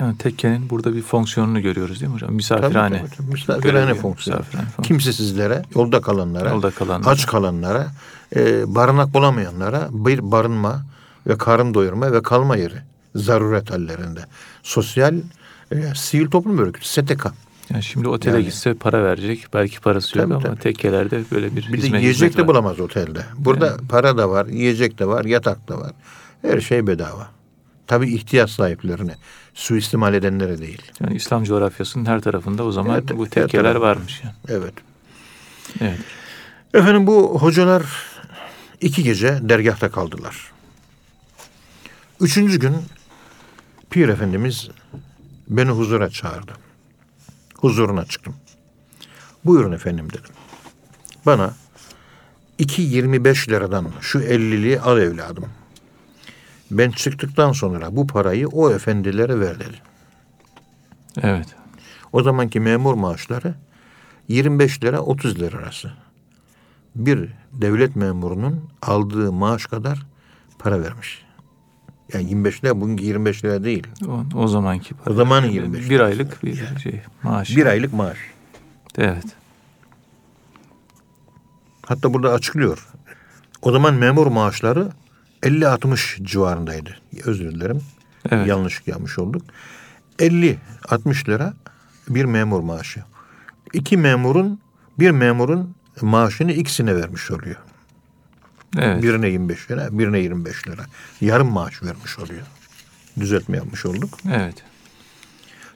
Yani 0.00 0.18
tekkenin 0.18 0.70
burada 0.70 0.94
bir 0.96 1.02
fonksiyonunu 1.02 1.62
görüyoruz 1.62 2.00
değil 2.00 2.10
mi 2.10 2.14
hocam? 2.14 2.32
Misafirhane. 2.34 2.98
Tabii, 2.98 3.10
tabii, 3.16 3.32
Misafirhane 3.32 3.60
Görevi, 3.80 3.94
fonksiyonu. 3.98 4.38
misafirhane 4.40 4.68
fonksiyonu. 4.68 4.86
Kimsesizlere, 4.88 5.62
yolda 5.74 6.00
kalanlara, 6.00 6.48
Yolda 6.50 6.70
kalanlara. 6.70 7.10
aç 7.10 7.26
kalanlara, 7.26 7.86
e, 8.36 8.74
barınak 8.74 9.14
bulamayanlara 9.14 9.88
bir 9.90 10.30
barınma 10.32 10.86
ve 11.26 11.38
karın 11.38 11.74
doyurma 11.74 12.12
ve 12.12 12.22
kalma 12.22 12.56
yeri 12.56 12.74
zaruret 13.14 13.70
hallerinde. 13.70 14.20
Sosyal 14.62 15.14
e, 15.72 15.76
sivil 15.94 16.26
toplum 16.30 16.58
örgütü, 16.58 16.88
STK. 16.88 17.26
Yani 17.70 17.82
şimdi 17.82 18.08
otele 18.08 18.34
Yani- 18.36 18.44
gitse 18.44 18.74
para 18.74 19.04
verecek. 19.04 19.46
Belki 19.54 19.80
parası 19.80 20.18
yok 20.18 20.24
Tabii, 20.26 20.34
ama 20.34 20.42
tabii. 20.44 20.60
tekkelerde 20.60 21.22
böyle 21.32 21.56
bir 21.56 21.66
Bir 21.72 21.72
de 21.72 21.76
hizmet, 21.86 22.00
yiyecek 22.02 22.28
hizmet 22.28 22.36
de 22.36 22.42
var. 22.42 22.48
bulamaz 22.48 22.80
otelde. 22.80 23.20
Burada 23.38 23.76
para 23.88 24.16
da 24.18 24.30
var, 24.30 24.46
yiyecek 24.46 24.98
de 24.98 25.06
var, 25.06 25.24
yatak 25.24 25.68
da 25.68 25.78
var. 25.80 25.92
Her 26.42 26.60
şey 26.60 26.86
bedava. 26.86 27.28
Tabii 27.86 28.14
ihtiyaç 28.14 28.50
sahiplerine, 28.50 29.14
suistimal 29.56 30.14
edenlere 30.14 30.58
değil. 30.58 30.82
Yani 31.00 31.16
İslam 31.16 31.44
coğrafyasının 31.44 32.04
her 32.04 32.20
tarafında 32.20 32.64
o 32.64 32.72
zaman 32.72 32.94
Evet, 32.94 33.18
bu 33.18 33.26
tarafında. 33.30 33.80
varmış 33.80 34.20
yani. 34.24 34.34
Evet. 34.48 34.74
Evet. 35.80 35.98
Efendim 36.74 37.06
bu 37.06 37.38
hocalar 37.42 37.82
iki 38.80 39.02
gece 39.02 39.38
dergahta 39.48 39.90
kaldılar. 39.90 40.52
Üçüncü 42.20 42.58
gün 42.60 42.76
Pir 43.90 44.08
Efendimiz 44.08 44.68
beni 45.48 45.70
huzura 45.70 46.10
çağırdı. 46.10 46.52
Huzuruna 47.58 48.04
çıktım. 48.04 48.34
Buyurun 49.44 49.72
efendim 49.72 50.08
dedim. 50.10 50.34
Bana 51.26 51.54
2.25 52.58 53.48
liradan 53.50 53.86
şu 54.00 54.18
50'liği 54.18 54.80
al 54.80 54.98
evladım. 55.00 55.44
Ben 56.70 56.90
çıktıktan 56.90 57.52
sonra 57.52 57.96
bu 57.96 58.06
parayı 58.06 58.48
o 58.48 58.70
efendilere 58.70 59.40
ver 59.40 59.60
dedi. 59.60 59.82
Evet. 61.22 61.46
O 62.12 62.22
zamanki 62.22 62.60
memur 62.60 62.94
maaşları 62.94 63.54
25 64.28 64.84
lira 64.84 65.00
30 65.00 65.40
lira 65.40 65.58
arası. 65.58 65.92
Bir 66.94 67.28
devlet 67.52 67.96
memurunun 67.96 68.68
aldığı 68.82 69.32
maaş 69.32 69.66
kadar 69.66 70.06
para 70.58 70.82
vermiş. 70.82 71.24
Yani 72.12 72.24
25 72.24 72.64
lira 72.64 72.80
bugünkü 72.80 73.04
25 73.04 73.44
lira 73.44 73.64
değil. 73.64 73.86
O, 74.08 74.24
o 74.34 74.48
zamanki 74.48 74.94
para. 74.94 75.14
O 75.14 75.16
zamanın 75.16 75.46
25 75.46 75.90
Bir 75.90 76.00
aylık 76.00 76.44
bir 76.44 76.78
şey 76.82 77.00
maaş. 77.22 77.56
Bir 77.56 77.66
aylık 77.66 77.92
maaş. 77.92 78.18
Evet. 78.98 79.24
Hatta 81.86 82.14
burada 82.14 82.32
açıklıyor. 82.32 82.88
O 83.62 83.72
zaman 83.72 83.94
memur 83.94 84.26
maaşları 84.26 84.88
50-60 85.46 86.24
civarındaydı. 86.24 86.96
Özür 87.24 87.52
dilerim. 87.52 87.82
Evet. 88.30 88.46
Yanlış 88.46 88.82
yapmış 88.86 89.18
olduk. 89.18 89.42
50-60 90.18 91.28
lira 91.28 91.54
bir 92.08 92.24
memur 92.24 92.60
maaşı. 92.60 93.04
İki 93.72 93.96
memurun 93.96 94.60
bir 94.98 95.10
memurun 95.10 95.74
maaşını 96.00 96.52
ikisine 96.52 96.96
vermiş 96.96 97.30
oluyor. 97.30 97.56
Evet. 98.78 99.02
Birine 99.02 99.28
25 99.28 99.70
lira, 99.70 99.88
birine 99.90 100.18
25 100.18 100.68
lira. 100.68 100.82
Yarım 101.20 101.52
maaş 101.52 101.82
vermiş 101.82 102.18
oluyor. 102.18 102.42
Düzeltme 103.20 103.56
yapmış 103.56 103.86
olduk. 103.86 104.18
Evet. 104.32 104.62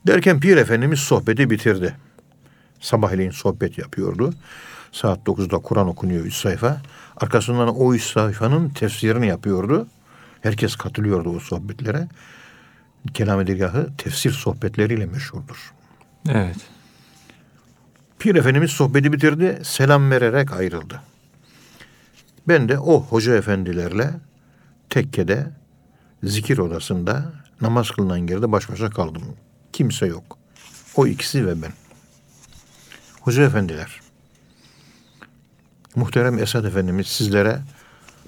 Derken 0.07 0.41
Pir 0.41 0.57
Efendimiz 0.57 0.99
sohbeti 0.99 1.51
bitirdi. 1.51 1.97
Sabahleyin 2.81 3.31
sohbet 3.31 3.79
yapıyordu. 3.79 4.35
Saat 4.93 5.19
9'da 5.19 5.59
Kur'an 5.59 5.89
okunuyor 5.89 6.25
3 6.25 6.35
sayfa. 6.35 6.83
Arkasından 7.21 7.77
o 7.77 7.95
3 7.95 8.03
sayfanın 8.03 8.69
tefsirini 8.69 9.27
yapıyordu. 9.27 9.87
Herkes 10.41 10.77
katılıyordu 10.77 11.37
o 11.37 11.41
sohbetlere. 11.41 12.09
Kelam-ı 13.15 13.47
Dergahı 13.47 13.97
tefsir 13.99 14.31
sohbetleriyle 14.31 15.07
meşhurdur. 15.07 15.73
Evet. 16.29 16.57
Pir 18.19 18.35
Efendimiz 18.35 18.71
sohbeti 18.71 19.13
bitirdi, 19.13 19.61
selam 19.63 20.11
vererek 20.11 20.53
ayrıldı. 20.53 21.01
Ben 22.49 22.69
de 22.69 22.79
o 22.79 23.03
hoca 23.03 23.37
efendilerle 23.37 24.11
tekkede, 24.91 25.51
zikir 26.23 26.59
odasında 26.59 27.33
namaz 27.61 27.91
kılınan 27.91 28.17
yerde 28.17 28.53
baş 28.53 28.71
başa 28.71 28.91
kaldım. 28.91 29.23
Kimse 29.73 30.07
yok. 30.07 30.39
O 30.97 31.07
ikisi 31.07 31.47
ve 31.47 31.63
ben. 31.63 31.73
Hoca 33.21 33.43
efendiler, 33.43 34.00
muhterem 35.97 36.39
Esad 36.39 36.65
Efendimiz 36.65 37.07
sizlere 37.07 37.59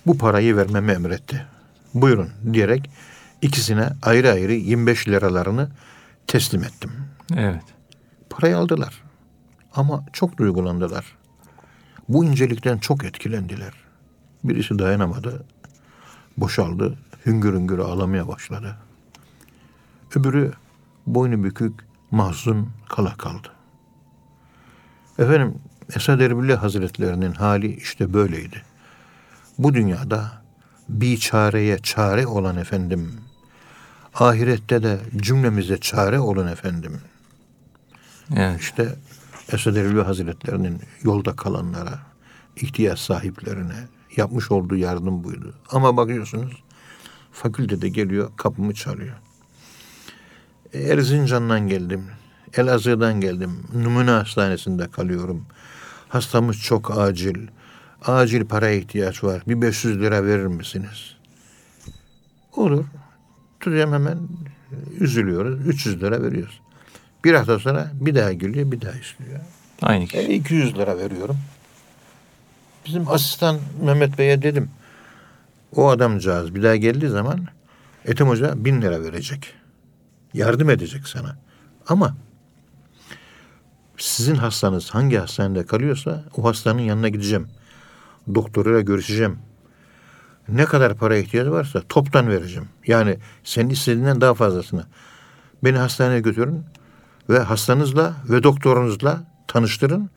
bu 0.06 0.18
parayı 0.18 0.56
vermemi 0.56 0.92
emretti. 0.92 1.46
Buyurun 1.94 2.28
diyerek 2.52 2.90
ikisine 3.42 3.88
ayrı 4.02 4.30
ayrı 4.30 4.52
25 4.52 5.08
liralarını 5.08 5.68
teslim 6.26 6.64
ettim. 6.64 6.90
Evet. 7.36 7.64
Parayı 8.30 8.58
aldılar. 8.58 9.02
Ama 9.74 10.04
çok 10.12 10.38
duygulandılar. 10.38 11.04
Bu 12.08 12.24
incelikten 12.24 12.78
çok 12.78 13.04
etkilendiler. 13.04 13.72
Birisi 14.44 14.78
dayanamadı. 14.78 15.44
Boşaldı. 16.36 16.98
Hüngür 17.26 17.54
hüngür 17.54 17.78
ağlamaya 17.78 18.28
başladı. 18.28 18.76
Öbürü 20.16 20.52
boynu 21.06 21.44
bükük, 21.44 21.80
mahzun 22.10 22.68
kala 22.88 23.16
kaldı. 23.16 23.48
Efendim 25.18 25.54
Esad 25.96 26.20
Erbil 26.20 26.50
Hazretlerinin 26.50 27.32
hali 27.32 27.76
işte 27.76 28.12
böyleydi. 28.12 28.62
Bu 29.58 29.74
dünyada 29.74 30.42
bir 30.88 31.16
çareye 31.18 31.78
çare 31.78 32.26
olan 32.26 32.56
efendim. 32.56 33.12
Ahirette 34.14 34.82
de 34.82 34.98
cümlemize 35.16 35.78
çare 35.78 36.18
olun 36.18 36.46
efendim. 36.46 37.00
Evet. 38.36 38.60
İşte 38.60 38.94
Esad 39.52 39.76
Erbil 39.76 39.98
Hazretlerinin 39.98 40.80
yolda 41.02 41.36
kalanlara, 41.36 41.98
ihtiyaç 42.56 42.98
sahiplerine 42.98 43.88
yapmış 44.16 44.50
olduğu 44.50 44.76
yardım 44.76 45.24
buydu. 45.24 45.54
Ama 45.70 45.96
bakıyorsunuz 45.96 46.62
fakültede 47.32 47.88
geliyor 47.88 48.30
kapımı 48.36 48.74
çalıyor. 48.74 49.14
Erzincan'dan 50.74 51.68
geldim. 51.68 52.06
Elazığ'dan 52.56 53.20
geldim. 53.20 53.66
Numune 53.74 54.10
Hastanesi'nde 54.10 54.90
kalıyorum. 54.90 55.46
Hastamız 56.16 56.56
çok 56.62 56.98
acil. 56.98 57.46
Acil 58.02 58.44
paraya 58.44 58.74
ihtiyaç 58.74 59.24
var. 59.24 59.42
Bir 59.48 59.62
500 59.62 60.00
lira 60.00 60.24
verir 60.26 60.46
misiniz? 60.46 61.16
Olur. 62.56 62.84
Tutacağım 63.60 63.92
hemen 63.92 64.18
üzülüyoruz. 65.00 65.66
300 65.66 66.02
lira 66.02 66.22
veriyoruz. 66.22 66.60
Bir 67.24 67.34
hafta 67.34 67.58
sonra 67.58 67.90
bir 67.94 68.14
daha 68.14 68.32
geliyor, 68.32 68.72
bir 68.72 68.80
daha 68.80 68.92
istiyor. 68.92 69.40
Aynı 69.82 70.04
E, 70.04 70.06
kişi. 70.06 70.32
200 70.32 70.74
lira 70.78 70.98
veriyorum. 70.98 71.36
Bizim 72.86 73.08
asistan 73.08 73.58
Mehmet 73.82 74.18
Bey'e 74.18 74.42
dedim. 74.42 74.70
O 75.76 75.88
adamcağız 75.88 76.54
bir 76.54 76.62
daha 76.62 76.76
geldiği 76.76 77.08
zaman 77.08 77.46
Ethem 78.04 78.28
Hoca 78.28 78.64
bin 78.64 78.82
lira 78.82 79.02
verecek. 79.02 79.54
Yardım 80.34 80.70
edecek 80.70 81.08
sana. 81.08 81.36
Ama 81.88 82.16
sizin 83.96 84.34
hastanız 84.34 84.90
hangi 84.90 85.16
hastanede 85.16 85.66
kalıyorsa 85.66 86.24
o 86.36 86.44
hastanın 86.44 86.80
yanına 86.80 87.08
gideceğim. 87.08 87.48
Doktoruyla 88.34 88.80
görüşeceğim. 88.80 89.38
Ne 90.48 90.64
kadar 90.64 90.94
para 90.94 91.16
ihtiyacı 91.16 91.50
varsa 91.50 91.82
toptan 91.88 92.28
vereceğim. 92.28 92.68
Yani 92.86 93.18
senin 93.44 93.70
istediğinden 93.70 94.20
daha 94.20 94.34
fazlasını. 94.34 94.86
Beni 95.64 95.78
hastaneye 95.78 96.20
götürün 96.20 96.64
ve 97.28 97.38
hastanızla 97.38 98.14
ve 98.28 98.42
doktorunuzla 98.42 99.24
tanıştırın. 99.48 100.10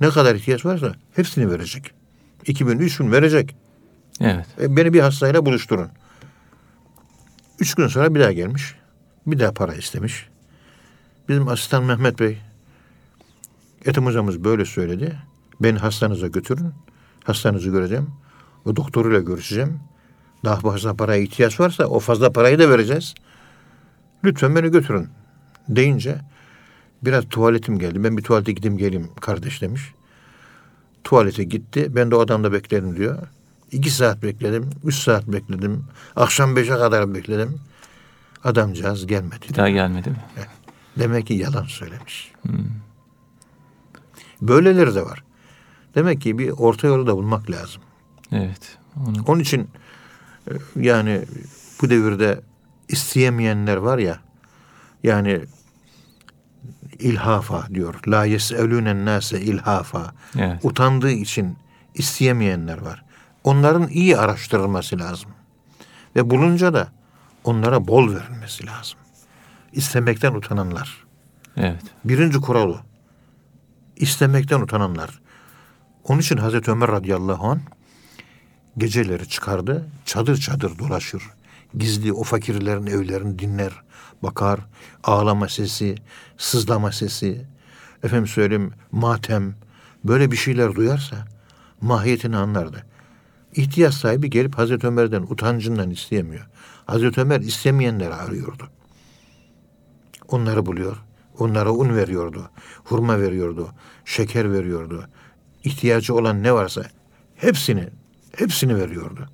Ne 0.00 0.10
kadar 0.10 0.34
ihtiyaç 0.34 0.64
varsa 0.64 0.94
hepsini 1.16 1.50
verecek. 1.50 1.90
2000, 2.46 2.78
3000 2.78 3.12
verecek. 3.12 3.56
Evet. 4.20 4.46
E, 4.60 4.76
beni 4.76 4.92
bir 4.92 5.00
hastayla 5.00 5.46
buluşturun. 5.46 5.88
Üç 7.60 7.74
gün 7.74 7.86
sonra 7.86 8.14
bir 8.14 8.20
daha 8.20 8.32
gelmiş. 8.32 8.74
Bir 9.26 9.38
daha 9.38 9.52
para 9.52 9.74
istemiş. 9.74 10.28
Bizim 11.28 11.48
asistan 11.48 11.84
Mehmet 11.84 12.20
Bey, 12.20 12.38
Ethem 13.84 14.06
hocamız 14.06 14.44
böyle 14.44 14.64
söyledi. 14.64 15.18
Beni 15.60 15.78
hastanıza 15.78 16.26
götürün. 16.26 16.72
Hastanızı 17.24 17.70
göreceğim. 17.70 18.10
O 18.64 18.76
doktoruyla 18.76 19.20
görüşeceğim. 19.20 19.80
Daha 20.44 20.56
fazla 20.56 20.94
paraya 20.94 21.22
ihtiyaç 21.22 21.60
varsa 21.60 21.84
o 21.84 21.98
fazla 22.00 22.32
parayı 22.32 22.58
da 22.58 22.70
vereceğiz. 22.70 23.14
Lütfen 24.24 24.56
beni 24.56 24.70
götürün 24.70 25.08
deyince 25.68 26.18
biraz 27.02 27.28
tuvaletim 27.28 27.78
geldi. 27.78 28.04
Ben 28.04 28.16
bir 28.16 28.22
tuvalete 28.22 28.52
gideyim 28.52 28.78
geleyim 28.78 29.08
kardeş 29.20 29.62
demiş. 29.62 29.94
Tuvalete 31.04 31.44
gitti. 31.44 31.86
Ben 31.96 32.10
de 32.10 32.14
o 32.14 32.20
adamda 32.20 32.52
bekledim 32.52 32.96
diyor. 32.96 33.18
İki 33.72 33.90
saat 33.90 34.22
bekledim. 34.22 34.70
Üç 34.84 34.94
saat 34.94 35.26
bekledim. 35.26 35.84
Akşam 36.16 36.56
beşe 36.56 36.72
kadar 36.72 37.14
bekledim. 37.14 37.60
Adamcağız 38.44 39.06
gelmedi. 39.06 39.46
Bir 39.48 39.54
daha 39.54 39.68
gelmedi 39.68 40.10
mi? 40.10 40.16
Demek 40.98 41.26
ki 41.26 41.34
yalan 41.34 41.64
söylemiş. 41.64 42.32
Böyleleri 44.42 44.94
de 44.94 45.02
var. 45.02 45.24
Demek 45.94 46.20
ki 46.20 46.38
bir 46.38 46.50
orta 46.50 46.86
yolu 46.86 47.06
da 47.06 47.16
bulmak 47.16 47.50
lazım. 47.50 47.82
Evet. 48.32 48.78
Onu 49.06 49.16
Onun 49.26 49.40
için 49.40 49.70
e, 50.50 50.52
yani 50.76 51.24
bu 51.82 51.90
devirde 51.90 52.40
isteyemeyenler 52.88 53.76
var 53.76 53.98
ya 53.98 54.18
yani 55.02 55.40
ilhafa 56.98 57.66
diyor. 57.74 57.94
La 58.08 58.24
yes'elûnen 58.24 59.04
nase 59.04 59.40
ilhafa. 59.40 60.12
Evet. 60.38 60.64
Utandığı 60.64 61.10
için 61.10 61.56
isteyemeyenler 61.94 62.78
var. 62.78 63.04
Onların 63.44 63.88
iyi 63.88 64.18
araştırılması 64.18 64.98
lazım. 64.98 65.30
Ve 66.16 66.30
bulunca 66.30 66.74
da 66.74 66.88
onlara 67.44 67.88
bol 67.88 68.14
verilmesi 68.14 68.66
lazım. 68.66 68.98
İstemekten 69.72 70.34
utananlar. 70.34 71.06
Evet. 71.56 71.82
Birinci 72.04 72.40
kural 72.40 72.68
o. 72.68 72.80
İstemekten 73.98 74.60
utananlar. 74.60 75.20
Onun 76.04 76.20
için 76.20 76.36
Hazreti 76.36 76.70
Ömer 76.70 76.88
radıyallahu 76.88 77.46
an 77.46 77.60
geceleri 78.78 79.28
çıkardı, 79.28 79.88
çadır 80.04 80.36
çadır 80.36 80.78
dolaşır. 80.78 81.22
Gizli 81.74 82.12
o 82.12 82.22
fakirlerin 82.22 82.86
evlerini 82.86 83.38
dinler, 83.38 83.72
bakar, 84.22 84.60
ağlama 85.04 85.48
sesi, 85.48 85.94
sızlama 86.36 86.92
sesi, 86.92 87.46
efendim 88.02 88.26
söyleyeyim 88.26 88.72
matem, 88.92 89.54
böyle 90.04 90.30
bir 90.30 90.36
şeyler 90.36 90.74
duyarsa 90.74 91.16
mahiyetini 91.80 92.36
anlardı. 92.36 92.86
İhtiyaç 93.54 93.94
sahibi 93.94 94.30
gelip 94.30 94.58
Hazreti 94.58 94.86
Ömer'den 94.86 95.22
utancından 95.22 95.90
isteyemiyor. 95.90 96.48
Hazreti 96.86 97.20
Ömer 97.20 97.40
istemeyenleri 97.40 98.14
arıyordu. 98.14 98.68
Onları 100.28 100.66
buluyor. 100.66 100.96
Onlara 101.38 101.72
un 101.72 101.96
veriyordu. 101.96 102.50
Hurma 102.84 103.20
veriyordu. 103.20 103.68
Şeker 104.04 104.52
veriyordu. 104.52 105.08
İhtiyacı 105.64 106.14
olan 106.14 106.42
ne 106.42 106.52
varsa 106.52 106.82
hepsini 107.36 107.88
hepsini 108.36 108.76
veriyordu. 108.76 109.28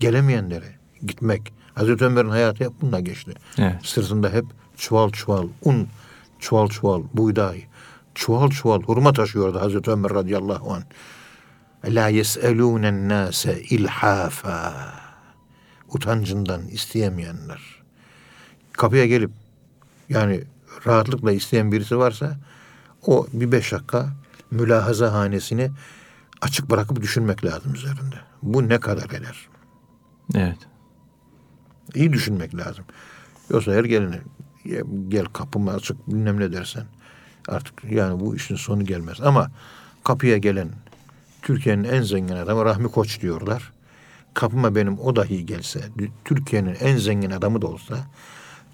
Gelemeyenlere 0.00 0.78
gitmek. 1.02 1.52
Hazreti 1.74 2.04
Ömer'in 2.04 2.28
hayatı 2.28 2.64
hep 2.64 2.72
bununla 2.80 3.00
geçti. 3.00 3.32
Evet. 3.58 3.74
Sırtında 3.82 4.30
hep 4.30 4.44
çuval 4.76 5.10
çuval 5.10 5.48
un, 5.64 5.88
çuval 6.38 6.68
çuval 6.68 7.02
buğday, 7.14 7.64
çuval 8.14 8.50
çuval 8.50 8.82
hurma 8.82 9.12
taşıyordu 9.12 9.60
Hazreti 9.60 9.90
Ömer 9.90 10.14
radıyallahu 10.14 10.72
anh. 10.72 10.84
La 11.84 12.08
yes'elûnen 12.08 13.08
nâse 13.08 13.62
ilhafa. 13.62 14.74
Utancından 15.88 16.66
isteyemeyenler. 16.68 17.82
Kapıya 18.72 19.06
gelip 19.06 19.30
yani 20.08 20.44
rahatlıkla 20.86 21.32
isteyen 21.32 21.72
birisi 21.72 21.98
varsa 21.98 22.36
o 23.06 23.26
bir 23.32 23.52
beş 23.52 23.72
dakika 23.72 24.08
mülahaza 24.50 25.12
hanesini 25.12 25.70
açık 26.40 26.70
bırakıp 26.70 27.02
düşünmek 27.02 27.44
lazım 27.44 27.74
üzerinde. 27.74 28.16
Bu 28.42 28.68
ne 28.68 28.80
kadar 28.80 29.10
eder? 29.10 29.48
Evet. 30.34 30.58
İyi 31.94 32.12
düşünmek 32.12 32.56
lazım. 32.56 32.84
Yoksa 33.50 33.72
her 33.72 33.84
gelene 33.84 34.20
"Ya 34.64 34.82
gel 35.08 35.24
kapımı 35.24 35.72
açık 35.72 36.08
bilmem 36.08 36.40
ne 36.40 36.52
dersen 36.52 36.84
artık 37.48 37.84
yani 37.84 38.20
bu 38.20 38.36
işin 38.36 38.56
sonu 38.56 38.84
gelmez. 38.84 39.20
Ama 39.20 39.50
kapıya 40.04 40.38
gelen 40.38 40.68
Türkiye'nin 41.42 41.84
en 41.84 42.02
zengin 42.02 42.36
adamı 42.36 42.64
Rahmi 42.64 42.88
Koç 42.88 43.20
diyorlar. 43.20 43.72
Kapıma 44.34 44.74
benim 44.74 44.98
o 44.98 45.16
dahi 45.16 45.46
gelse 45.46 45.80
Türkiye'nin 46.24 46.76
en 46.80 46.96
zengin 46.96 47.30
adamı 47.30 47.62
da 47.62 47.66
olsa 47.66 47.96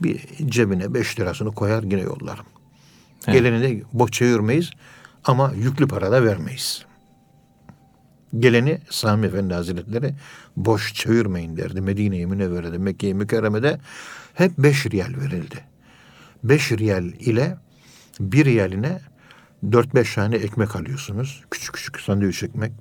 bir 0.03 0.21
cebine 0.47 0.95
beş 0.95 1.21
lirasını 1.21 1.53
koyar 1.53 1.83
yine 1.83 2.01
yollarım. 2.01 2.47
Evet. 3.27 3.39
Geleni 3.39 3.63
de 3.63 3.83
boş 3.93 4.11
çevirmeyiz 4.11 4.71
ama 5.25 5.53
yüklü 5.57 5.89
para 5.89 6.13
da 6.13 6.25
vermeyiz. 6.25 6.85
Geleni 8.39 8.81
Sami 8.91 9.27
Efendi 9.27 9.55
Hazretleri 9.55 10.15
boş 10.57 10.95
çevirmeyin 10.95 11.57
derdi. 11.57 11.81
Medine-i 11.81 12.27
Münevvere'de, 12.27 12.79
Mekke-i 12.79 13.15
Mükerreme'de 13.15 13.81
hep 14.35 14.59
beş 14.59 14.87
riyal 14.87 15.15
verildi. 15.21 15.65
Beş 16.45 16.73
riyal 16.73 17.05
ile 17.05 17.57
bir 18.21 18.45
riyaline 18.45 19.01
dört 19.73 19.95
beş 19.95 20.15
tane 20.15 20.37
ekmek 20.37 20.77
alıyorsunuz. 20.77 21.45
Küçük 21.51 21.75
küçük 21.75 22.01
sandviç 22.01 22.43
ekmek. 22.43 22.73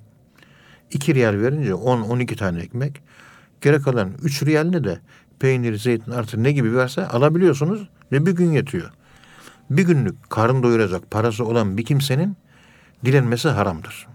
İki 0.90 1.14
riyal 1.14 1.32
verince 1.34 1.74
on, 1.74 2.00
on 2.00 2.18
iki 2.18 2.36
tane 2.36 2.60
ekmek. 2.60 3.02
Gerek 3.60 3.84
kalan 3.84 4.12
üç 4.22 4.42
riyaline 4.42 4.84
de 4.84 5.00
peynir, 5.40 5.76
zeytin 5.76 6.12
artık 6.12 6.40
ne 6.40 6.52
gibi 6.52 6.76
varsa 6.76 7.08
alabiliyorsunuz 7.08 7.88
ve 8.12 8.26
bir 8.26 8.32
gün 8.32 8.52
yetiyor. 8.52 8.90
Bir 9.70 9.82
günlük 9.82 10.30
karın 10.30 10.62
doyuracak 10.62 11.10
parası 11.10 11.44
olan 11.44 11.76
bir 11.76 11.84
kimsenin 11.84 12.36
dilenmesi 13.04 13.48
haramdır. 13.48 14.06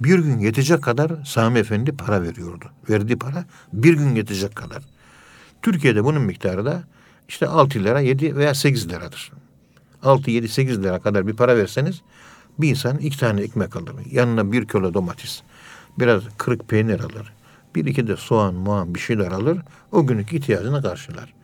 Bir 0.00 0.18
gün 0.18 0.38
yetecek 0.38 0.82
kadar 0.82 1.24
Sami 1.24 1.58
Efendi 1.58 1.92
para 1.92 2.22
veriyordu. 2.22 2.64
Verdiği 2.90 3.18
para 3.18 3.44
bir 3.72 3.94
gün 3.94 4.14
yetecek 4.14 4.56
kadar. 4.56 4.82
Türkiye'de 5.62 6.04
bunun 6.04 6.22
miktarı 6.22 6.64
da 6.64 6.82
işte 7.28 7.46
6 7.46 7.84
lira, 7.84 8.00
7 8.00 8.36
veya 8.36 8.54
8 8.54 8.88
liradır. 8.88 9.32
6, 10.02 10.30
7, 10.30 10.48
8 10.48 10.82
lira 10.82 10.98
kadar 10.98 11.26
bir 11.26 11.32
para 11.32 11.56
verseniz 11.56 12.02
bir 12.58 12.68
insan 12.68 12.98
iki 12.98 13.18
tane 13.18 13.40
ekmek 13.40 13.76
alır. 13.76 13.94
Yanına 14.10 14.52
bir 14.52 14.68
kilo 14.68 14.94
domates, 14.94 15.42
biraz 15.98 16.22
kırık 16.38 16.68
peynir 16.68 17.00
alır. 17.00 17.32
Bir 17.74 17.84
iki 17.84 18.06
de 18.06 18.16
soğan, 18.16 18.54
muğan 18.54 18.94
bir 18.94 19.00
şeyler 19.00 19.32
alır. 19.32 19.58
O 19.92 20.06
günlük 20.06 20.32
ihtiyacını 20.32 20.82
karşılar. 20.82 21.34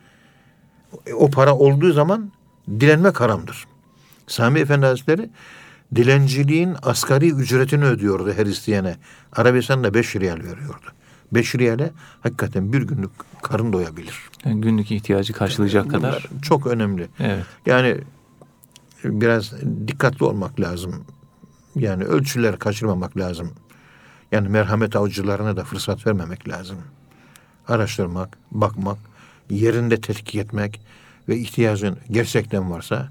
O 1.15 1.29
para 1.29 1.55
olduğu 1.55 1.91
zaman 1.91 2.31
dilenmek 2.69 3.21
haramdır. 3.21 3.65
Sami 4.27 4.59
Efendi 4.59 4.85
Hazretleri 4.85 5.29
dilenciliğin 5.95 6.75
asgari 6.81 7.31
ücretini 7.31 7.85
ödüyordu 7.85 8.33
her 8.33 8.45
isteyene. 8.45 8.95
Arabistan'da 9.33 9.93
5 9.93 10.15
riyal 10.15 10.37
veriyordu. 10.37 10.85
5 11.31 11.55
riyale 11.55 11.91
hakikaten 12.21 12.73
bir 12.73 12.81
günlük 12.81 13.11
karın 13.41 13.73
doyabilir. 13.73 14.19
Yani 14.45 14.61
günlük 14.61 14.91
ihtiyacı 14.91 15.33
karşılayacak 15.33 15.91
kadar. 15.91 16.27
Bunlar 16.31 16.41
çok 16.41 16.67
önemli. 16.67 17.07
Evet. 17.19 17.45
Yani 17.65 17.97
biraz 19.03 19.53
dikkatli 19.87 20.25
olmak 20.25 20.59
lazım. 20.59 21.05
Yani 21.75 22.03
ölçüler 22.03 22.59
kaçırmamak 22.59 23.17
lazım. 23.17 23.51
Yani 24.31 24.47
merhamet 24.49 24.95
avcılarına 24.95 25.57
da 25.57 25.63
fırsat 25.63 26.07
vermemek 26.07 26.49
lazım. 26.49 26.77
Araştırmak, 27.67 28.37
bakmak, 28.51 28.97
yerinde 29.49 30.01
tetkik 30.01 30.35
etmek 30.35 30.81
ve 31.29 31.37
ihtiyacın 31.37 31.97
gerçekten 32.11 32.71
varsa 32.71 33.09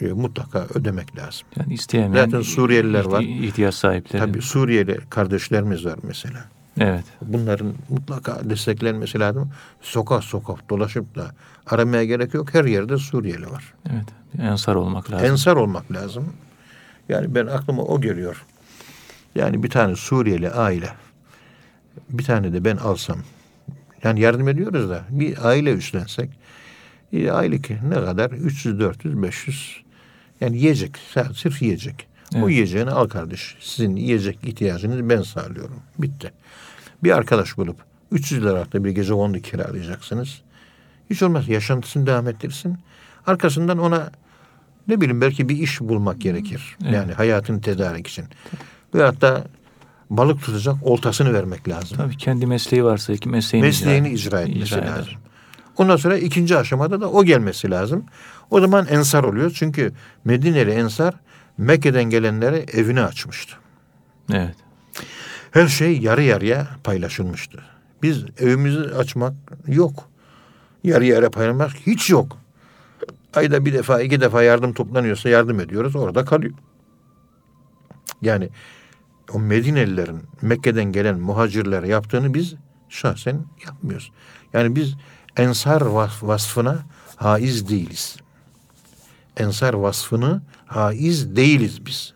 e, 0.00 0.06
mutlaka 0.06 0.66
ödemek 0.74 1.16
lazım. 1.16 1.46
Yani 1.56 1.74
isteyemeyen 1.74 2.24
Zaten 2.24 2.40
Suriyeliler 2.42 3.04
var. 3.04 3.20
ihti- 3.22 3.46
ihtiyaç 3.46 3.74
sahipleri. 3.74 4.22
Tabii 4.22 4.42
Suriyeli 4.42 4.98
kardeşlerimiz 5.10 5.84
var 5.84 5.98
mesela. 6.02 6.44
Evet. 6.80 7.04
Bunların 7.22 7.72
mutlaka 7.88 8.50
desteklenmesi 8.50 9.20
lazım. 9.20 9.50
Sokak 9.82 10.24
sokak 10.24 10.70
dolaşıp 10.70 11.14
da 11.16 11.30
aramaya 11.66 12.04
gerek 12.04 12.34
yok. 12.34 12.54
Her 12.54 12.64
yerde 12.64 12.98
Suriyeli 12.98 13.50
var. 13.50 13.74
Evet. 13.90 14.06
Ensar 14.38 14.74
olmak 14.74 15.10
lazım. 15.10 15.26
Ensar 15.26 15.56
olmak 15.56 15.92
lazım. 15.92 16.32
Yani 17.08 17.34
ben 17.34 17.46
aklıma 17.46 17.82
o 17.82 18.00
geliyor. 18.00 18.44
Yani 19.34 19.62
bir 19.62 19.70
tane 19.70 19.96
Suriyeli 19.96 20.50
aile 20.50 20.88
bir 22.10 22.24
tane 22.24 22.52
de 22.52 22.64
ben 22.64 22.76
alsam 22.76 23.18
yani 24.04 24.20
yardım 24.20 24.48
ediyoruz 24.48 24.90
da 24.90 25.04
bir 25.10 25.46
aile 25.46 25.72
üstlensek 25.72 26.30
e, 27.12 27.30
aylık 27.30 27.70
ne 27.70 27.94
kadar 27.94 28.30
300 28.30 28.80
400 28.80 29.22
500 29.22 29.82
yani 30.40 30.58
yiyecek 30.58 30.98
sırf 31.34 31.62
yiyecek. 31.62 32.06
O 32.34 32.38
Evet. 32.38 32.50
yiyeceğini 32.50 32.90
al 32.90 33.08
kardeş. 33.08 33.56
Sizin 33.60 33.96
yiyecek 33.96 34.38
ihtiyacınızı 34.42 35.08
ben 35.10 35.22
sağlıyorum. 35.22 35.82
Bitti. 35.98 36.32
Bir 37.04 37.10
arkadaş 37.10 37.56
bulup 37.56 37.76
300 38.12 38.42
liralık 38.42 38.74
bir 38.74 38.90
gece 38.90 39.12
kondu 39.12 39.38
kiralayacaksınız. 39.38 40.42
Hiç 41.10 41.22
olmaz 41.22 41.48
yaşantısını 41.48 42.06
devam 42.06 42.28
ettirsin. 42.28 42.78
Arkasından 43.26 43.78
ona 43.78 44.10
ne 44.88 45.00
bileyim 45.00 45.20
belki 45.20 45.48
bir 45.48 45.58
iş 45.58 45.80
bulmak 45.80 46.20
gerekir. 46.20 46.76
Evet. 46.82 46.94
Yani 46.94 47.12
hayatını 47.12 47.60
tedarik 47.60 48.06
için. 48.06 48.24
Veyahut 48.94 49.20
da 49.20 49.44
balık 50.10 50.42
tutacak 50.42 50.76
oltasını 50.82 51.34
vermek 51.34 51.68
lazım. 51.68 51.96
Tabii 51.96 52.16
kendi 52.16 52.46
mesleği 52.46 52.84
varsa 52.84 53.16
ki 53.16 53.28
mesleğini, 53.28 53.66
Mesleğini 53.66 54.08
icra 54.10 54.40
etmesi 54.40 54.60
icra 54.60 54.78
eder. 54.78 54.86
lazım. 54.88 55.12
Ondan 55.76 55.96
sonra 55.96 56.18
ikinci 56.18 56.56
aşamada 56.58 57.00
da 57.00 57.10
o 57.10 57.24
gelmesi 57.24 57.70
lazım. 57.70 58.04
O 58.50 58.60
zaman 58.60 58.86
ensar 58.90 59.24
oluyor. 59.24 59.50
Çünkü 59.54 59.92
Medineli 60.24 60.70
ensar 60.70 61.14
Mekke'den 61.58 62.04
gelenlere 62.04 62.58
evini 62.58 63.00
açmıştı. 63.00 63.56
Evet. 64.32 64.54
Her 65.50 65.68
şey 65.68 65.98
yarı 65.98 66.22
yarıya 66.22 66.66
paylaşılmıştı. 66.84 67.62
Biz 68.02 68.24
evimizi 68.38 68.80
açmak 68.80 69.34
yok. 69.66 70.08
Yarı 70.84 71.04
yarıya 71.04 71.30
paylaşmak 71.30 71.70
hiç 71.86 72.10
yok. 72.10 72.38
Ayda 73.34 73.64
bir 73.64 73.72
defa 73.72 74.00
iki 74.00 74.20
defa 74.20 74.42
yardım 74.42 74.72
toplanıyorsa 74.74 75.28
yardım 75.28 75.60
ediyoruz 75.60 75.96
orada 75.96 76.24
kalıyor. 76.24 76.54
Yani 78.22 78.48
o 79.32 79.38
Medinelilerin 79.38 80.22
Mekke'den 80.42 80.84
gelen 80.92 81.18
muhacirlere 81.20 81.88
yaptığını 81.88 82.34
biz 82.34 82.54
şahsen 82.88 83.40
yapmıyoruz. 83.66 84.10
Yani 84.52 84.76
biz 84.76 84.94
ensar 85.36 85.80
vasf- 85.80 86.26
vasfına 86.26 86.78
haiz 87.16 87.68
değiliz. 87.68 88.16
Ensar 89.36 89.74
vasfını 89.74 90.42
haiz 90.66 91.36
değiliz 91.36 91.86
biz. 91.86 92.14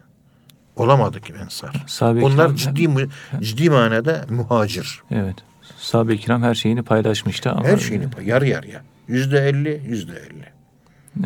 Olamadık 0.76 1.30
ensar. 1.30 1.84
Sahabe-i 1.86 2.24
Onlar 2.24 2.54
ciddi 2.54 2.88
mu- 2.88 3.00
ciddi 3.40 3.70
manada 3.70 4.24
muhacir. 4.30 5.02
Evet. 5.11 5.36
Sahabe-i 5.78 6.18
kiram 6.18 6.42
her 6.42 6.54
şeyini 6.54 6.82
paylaşmıştı 6.82 7.50
ama 7.50 7.64
Her 7.64 7.76
şeyini 7.78 8.06
yarı 8.24 8.48
yarıya. 8.48 8.82
Yüzde 9.09 9.48
elli, 9.48 9.82
yüzde 9.86 10.12
elli. 10.12 10.44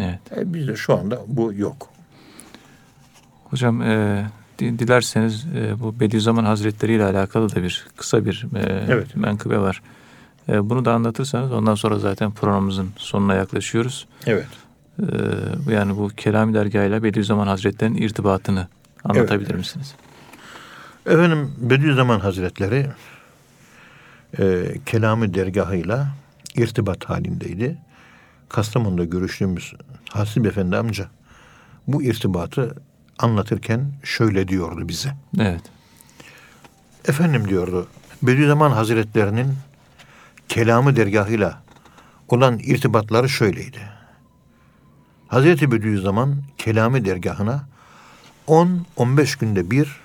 Evet. 0.00 0.20
E 0.36 0.54
bizde 0.54 0.76
şu 0.76 0.98
anda 0.98 1.20
bu 1.26 1.52
yok. 1.54 1.88
Hocam 3.44 3.82
e, 3.82 4.24
dilerseniz 4.58 5.46
e, 5.56 5.80
bu 5.80 6.00
Bediüzzaman 6.00 6.44
Hazretleri 6.44 6.92
ile 6.94 7.04
alakalı 7.04 7.54
da 7.54 7.62
bir 7.62 7.86
kısa 7.96 8.24
bir 8.24 8.46
e, 8.54 8.86
Evet. 8.88 9.16
menkıbe 9.16 9.58
var. 9.58 9.82
E, 10.48 10.70
bunu 10.70 10.84
da 10.84 10.92
anlatırsanız 10.92 11.52
ondan 11.52 11.74
sonra 11.74 11.98
zaten 11.98 12.30
programımızın 12.30 12.90
sonuna 12.96 13.34
yaklaşıyoruz. 13.34 14.06
Evet. 14.26 14.46
E, 15.00 15.04
yani 15.72 15.96
bu 15.96 16.08
Kelami 16.08 16.54
Dergah 16.54 16.84
ile 16.84 17.02
Bediüzzaman 17.02 17.46
Hazretleri'nin 17.46 18.02
irtibatını 18.02 18.68
anlatabilir 19.04 19.50
Evet. 19.50 19.58
misiniz? 19.58 19.94
Efendim 21.06 21.52
Bediüzzaman 21.58 22.20
Hazretleri 22.20 22.86
e, 24.38 24.74
kelamı 24.86 25.34
dergahıyla 25.34 26.08
irtibat 26.56 27.04
halindeydi. 27.04 27.78
Kastamonu'da 28.48 29.04
görüştüğümüz 29.04 29.72
Hasip 30.10 30.46
Efendi 30.46 30.76
amca 30.76 31.08
bu 31.88 32.02
irtibatı 32.02 32.74
anlatırken 33.22 33.92
şöyle 34.04 34.48
diyordu 34.48 34.88
bize. 34.88 35.14
Evet. 35.38 35.62
Efendim 37.08 37.48
diyordu 37.48 37.88
Bediüzzaman 38.22 38.70
Hazretlerinin 38.70 39.54
kelamı 40.48 40.96
dergahıyla 40.96 41.62
olan 42.28 42.58
irtibatları 42.58 43.28
şöyleydi. 43.28 43.80
Hazreti 45.28 45.72
Bediüzzaman 45.72 46.42
kelamı 46.58 47.04
dergahına 47.04 47.64
10-15 48.48 49.40
günde 49.40 49.70
bir 49.70 49.96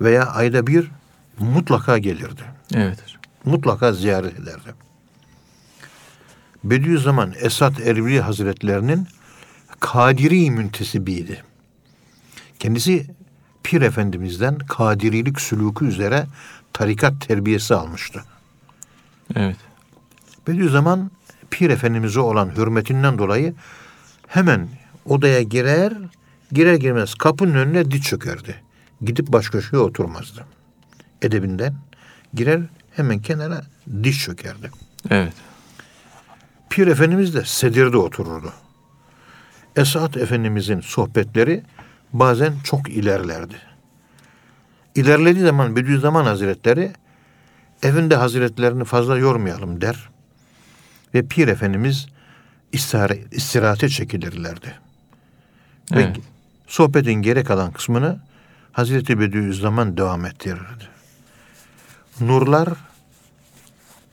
veya 0.00 0.26
ayda 0.26 0.66
bir 0.66 0.90
mutlaka 1.38 1.98
gelirdi. 1.98 2.42
Evet. 2.74 2.98
Mutlaka 3.44 3.92
ziyaret 3.92 4.40
ederdi. 4.40 4.74
Bediüzzaman 6.64 7.32
Esat 7.40 7.80
Erbil 7.80 8.18
Hazretlerinin 8.18 9.06
Kadiri 9.80 10.50
müntesibiydi. 10.50 11.42
Kendisi 12.62 13.06
Pir 13.62 13.82
Efendimiz'den 13.82 14.58
kadirilik 14.58 15.36
sülûkü 15.40 15.86
üzere 15.86 16.26
tarikat 16.72 17.28
terbiyesi 17.28 17.74
almıştı. 17.74 18.22
Evet. 19.34 19.56
Bediüzzaman 20.48 21.10
Pir 21.50 21.70
Efendimiz'e 21.70 22.20
olan 22.20 22.56
hürmetinden 22.56 23.18
dolayı 23.18 23.54
hemen 24.26 24.68
odaya 25.06 25.42
girer, 25.42 25.92
girer 26.52 26.74
girmez 26.74 27.14
kapının 27.14 27.54
önüne 27.54 27.90
diz 27.90 28.02
çökerdi. 28.02 28.62
Gidip 29.00 29.32
baş 29.32 29.48
köşeye 29.48 29.82
oturmazdı. 29.82 30.44
Edebinden 31.22 31.74
girer 32.34 32.60
hemen 32.96 33.18
kenara 33.18 33.62
diz 34.02 34.18
çökerdi. 34.18 34.70
Evet. 35.10 35.34
Pir 36.70 36.86
Efendimiz 36.86 37.34
de 37.34 37.44
sedirde 37.44 37.96
otururdu. 37.96 38.52
Esat 39.76 40.16
Efendimizin 40.16 40.80
sohbetleri 40.80 41.62
bazen 42.12 42.54
çok 42.64 42.88
ilerlerdi. 42.88 43.56
İlerlediği 44.94 45.44
zaman 45.44 45.76
Bediüzzaman 45.76 46.24
Hazretleri 46.24 46.92
evinde 47.82 48.16
hazretlerini 48.16 48.84
fazla 48.84 49.18
yormayalım 49.18 49.80
der. 49.80 50.08
Ve 51.14 51.26
Pir 51.26 51.48
Efendimiz 51.48 52.06
istirahate 53.32 53.88
çekilirlerdi. 53.88 54.74
Evet. 55.92 56.16
Ve 56.16 56.20
sohbetin 56.66 57.12
geri 57.12 57.44
kalan 57.44 57.72
kısmını 57.72 58.20
Hazreti 58.72 59.20
Bediüzzaman 59.20 59.96
devam 59.96 60.26
ettirirdi. 60.26 60.88
Nurlar 62.20 62.68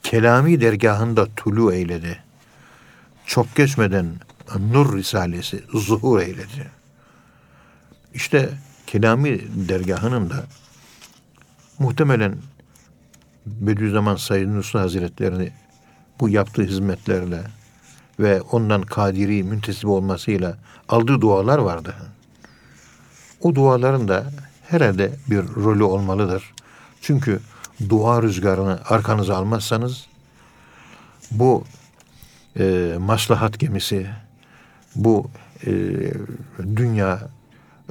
Kelami 0.02 0.60
dergahında 0.60 1.26
tulu 1.36 1.72
eyledi. 1.72 2.22
Çok 3.26 3.56
geçmeden 3.56 4.06
Nur 4.70 4.96
Risalesi 4.96 5.64
zuhur 5.74 6.20
eyledi. 6.20 6.79
İşte 8.14 8.50
Kelami 8.86 9.40
dergahının 9.68 10.30
da 10.30 10.44
muhtemelen 11.78 12.36
Bediüzzaman 13.46 14.16
Said 14.16 14.48
Nursi 14.48 14.78
Hazretlerini 14.78 15.52
bu 16.20 16.28
yaptığı 16.28 16.62
hizmetlerle 16.62 17.42
ve 18.20 18.40
ondan 18.40 18.82
kadiri 18.82 19.42
müntesip 19.42 19.88
olmasıyla 19.88 20.58
aldığı 20.88 21.20
dualar 21.20 21.58
vardı. 21.58 21.94
O 23.40 23.54
duaların 23.54 24.08
da 24.08 24.24
herhalde 24.68 25.12
bir 25.30 25.42
rolü 25.42 25.82
olmalıdır. 25.82 26.54
Çünkü 27.00 27.40
dua 27.88 28.22
rüzgarını 28.22 28.80
arkanıza 28.88 29.36
almazsanız 29.36 30.06
bu 31.30 31.64
e, 32.58 32.94
maslahat 32.98 33.58
gemisi, 33.58 34.06
bu 34.94 35.30
e, 35.66 35.72
dünya 36.76 37.28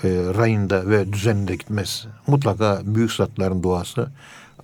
e, 0.03 0.09
rayında 0.37 0.89
ve 0.89 1.13
düzeninde 1.13 1.55
gitmez. 1.55 2.07
Mutlaka 2.27 2.81
büyük 2.83 3.11
zatların 3.11 3.63
duası 3.63 4.09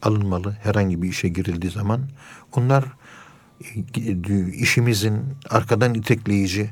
alınmalı 0.02 0.58
herhangi 0.64 1.02
bir 1.02 1.10
işe 1.10 1.30
girildiği 1.30 1.72
zaman. 1.72 2.02
Onlar 2.56 2.84
e, 3.98 4.50
işimizin 4.52 5.22
arkadan 5.50 5.94
itekleyici 5.94 6.70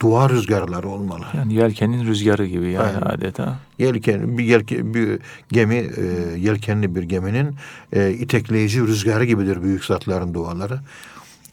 dua 0.00 0.30
rüzgarları 0.30 0.88
olmalı. 0.88 1.24
Yani 1.36 1.54
yelkenin 1.54 2.06
rüzgarı 2.06 2.46
gibi 2.46 2.70
yani 2.70 2.86
Aynen. 2.86 3.00
adeta. 3.00 3.58
Yelken 3.78 4.38
bir, 4.38 4.44
yelke, 4.44 4.94
bir 4.94 5.18
gemi 5.52 5.74
e, 5.76 6.04
yelkenli 6.38 6.94
bir 6.94 7.02
geminin 7.02 7.56
e, 7.92 8.10
itekleyici 8.10 8.80
rüzgarı 8.80 9.24
gibidir 9.24 9.62
büyük 9.62 9.84
zatların 9.84 10.34
duaları. 10.34 10.80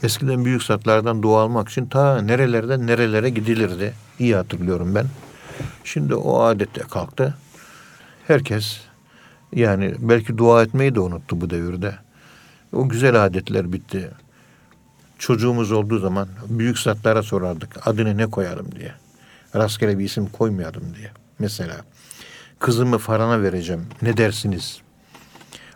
Eskiden 0.03 0.45
büyük 0.45 0.63
zatlardan 0.63 1.23
dua 1.23 1.41
almak 1.41 1.69
için 1.69 1.85
ta 1.85 2.21
nerelerden 2.21 2.87
nerelere 2.87 3.29
gidilirdi. 3.29 3.93
İyi 4.19 4.35
hatırlıyorum 4.35 4.95
ben. 4.95 5.05
Şimdi 5.83 6.15
o 6.15 6.41
adette 6.41 6.81
kalktı. 6.81 7.37
Herkes 8.27 8.79
yani 9.53 9.95
belki 9.99 10.37
dua 10.37 10.63
etmeyi 10.63 10.95
de 10.95 10.99
unuttu 10.99 11.41
bu 11.41 11.49
devirde. 11.49 11.95
O 12.73 12.89
güzel 12.89 13.25
adetler 13.25 13.73
bitti. 13.73 14.11
Çocuğumuz 15.19 15.71
olduğu 15.71 15.99
zaman 15.99 16.27
büyük 16.49 16.79
zatlara 16.79 17.23
sorardık 17.23 17.87
adını 17.87 18.17
ne 18.17 18.27
koyalım 18.27 18.71
diye. 18.75 18.93
Rastgele 19.55 19.99
bir 19.99 20.05
isim 20.05 20.25
koymayalım 20.25 20.95
diye. 20.95 21.11
Mesela 21.39 21.75
kızımı 22.59 22.97
Faran'a 22.97 23.41
vereceğim 23.41 23.85
ne 24.01 24.17
dersiniz? 24.17 24.81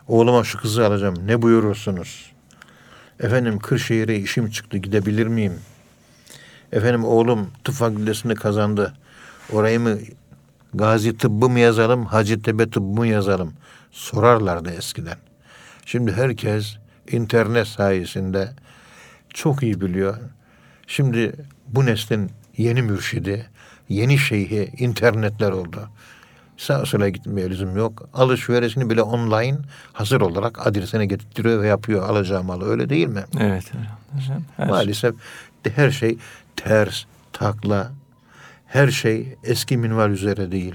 Oğluma 0.08 0.44
şu 0.44 0.60
kızı 0.60 0.86
alacağım. 0.86 1.14
Ne 1.26 1.42
buyurursunuz? 1.42 2.32
Efendim 3.20 3.58
Kırşehir'e 3.58 4.16
işim 4.16 4.50
çıktı. 4.50 4.78
Gidebilir 4.78 5.26
miyim? 5.26 5.60
Efendim 6.72 7.04
oğlum 7.04 7.50
tıp 7.64 7.74
fakültesini 7.74 8.34
kazandı. 8.34 8.94
Orayı 9.52 9.80
mı 9.80 9.98
Gazi 10.74 11.16
tıbbı 11.18 11.48
mı 11.48 11.58
yazalım, 11.58 12.04
Hacettepe 12.06 12.70
tıbbı 12.70 13.00
mı 13.00 13.06
yazalım? 13.06 13.52
Sorarlardı 13.90 14.70
eskiden. 14.70 15.16
Şimdi 15.86 16.12
herkes 16.12 16.76
internet 17.10 17.66
sayesinde 17.66 18.48
çok 19.34 19.62
iyi 19.62 19.80
biliyor. 19.80 20.16
Şimdi 20.86 21.32
bu 21.66 21.86
neslin 21.86 22.30
yeni 22.56 22.82
mürşidi, 22.82 23.46
yeni 23.88 24.18
şeyhi 24.18 24.70
internetler 24.78 25.50
oldu. 25.50 25.88
Sağa 26.56 26.86
sola 26.86 27.08
gitmeye 27.08 27.50
lüzum 27.50 27.76
yok. 27.76 28.08
Alışverişini 28.14 28.90
bile 28.90 29.02
online 29.02 29.58
hazır 29.92 30.20
olarak 30.20 30.66
adresine 30.66 31.06
getirtiyor 31.06 31.62
ve 31.62 31.66
yapıyor 31.66 32.08
alacağı 32.08 32.42
malı. 32.42 32.64
Öyle 32.70 32.88
değil 32.88 33.06
mi? 33.06 33.24
Evet 33.40 33.64
hocam. 34.14 34.42
Her- 34.56 34.68
Maalesef 34.68 35.14
de 35.64 35.70
her 35.70 35.90
şey 35.90 36.18
ters, 36.56 37.04
takla, 37.32 37.92
her 38.74 38.88
şey 38.88 39.36
eski 39.44 39.76
minval 39.76 40.10
üzere 40.10 40.52
değil. 40.52 40.74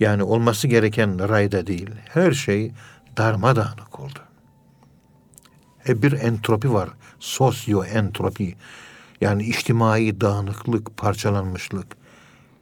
Yani 0.00 0.22
olması 0.22 0.68
gereken 0.68 1.28
rayda 1.28 1.66
değil. 1.66 1.90
Her 2.08 2.32
şey 2.32 2.72
darmadağınık 3.16 4.00
oldu. 4.00 4.18
E 5.88 6.02
bir 6.02 6.12
entropi 6.12 6.72
var. 6.72 6.90
Sosyo 7.20 7.84
entropi. 7.84 8.54
Yani 9.20 9.42
içtimai 9.42 10.20
dağınıklık, 10.20 10.96
parçalanmışlık. 10.96 11.86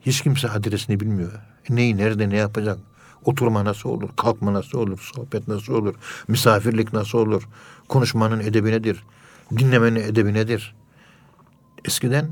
Hiç 0.00 0.20
kimse 0.20 0.48
adresini 0.48 1.00
bilmiyor. 1.00 1.32
Neyi, 1.68 1.96
nerede, 1.96 2.30
ne 2.30 2.36
yapacak? 2.36 2.78
Oturma 3.24 3.64
nasıl 3.64 3.88
olur? 3.88 4.10
Kalkma 4.16 4.52
nasıl 4.52 4.78
olur? 4.78 5.10
Sohbet 5.14 5.48
nasıl 5.48 5.74
olur? 5.74 5.94
Misafirlik 6.28 6.92
nasıl 6.92 7.18
olur? 7.18 7.48
Konuşmanın 7.88 8.40
edebi 8.40 8.70
nedir? 8.70 9.04
Dinlemenin 9.58 10.00
edebi 10.00 10.34
nedir? 10.34 10.74
Eskiden 11.84 12.28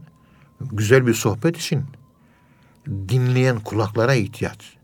güzel 0.60 1.06
bir 1.06 1.14
sohbet 1.14 1.56
için 1.56 1.84
dinleyen 2.86 3.60
kulaklara 3.60 4.14
ihtiyaç. 4.14 4.76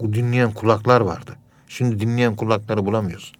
Bu 0.00 0.12
dinleyen 0.12 0.52
kulaklar 0.52 1.00
vardı. 1.00 1.36
Şimdi 1.68 2.00
dinleyen 2.00 2.36
kulakları 2.36 2.86
bulamıyoruz. 2.86 3.32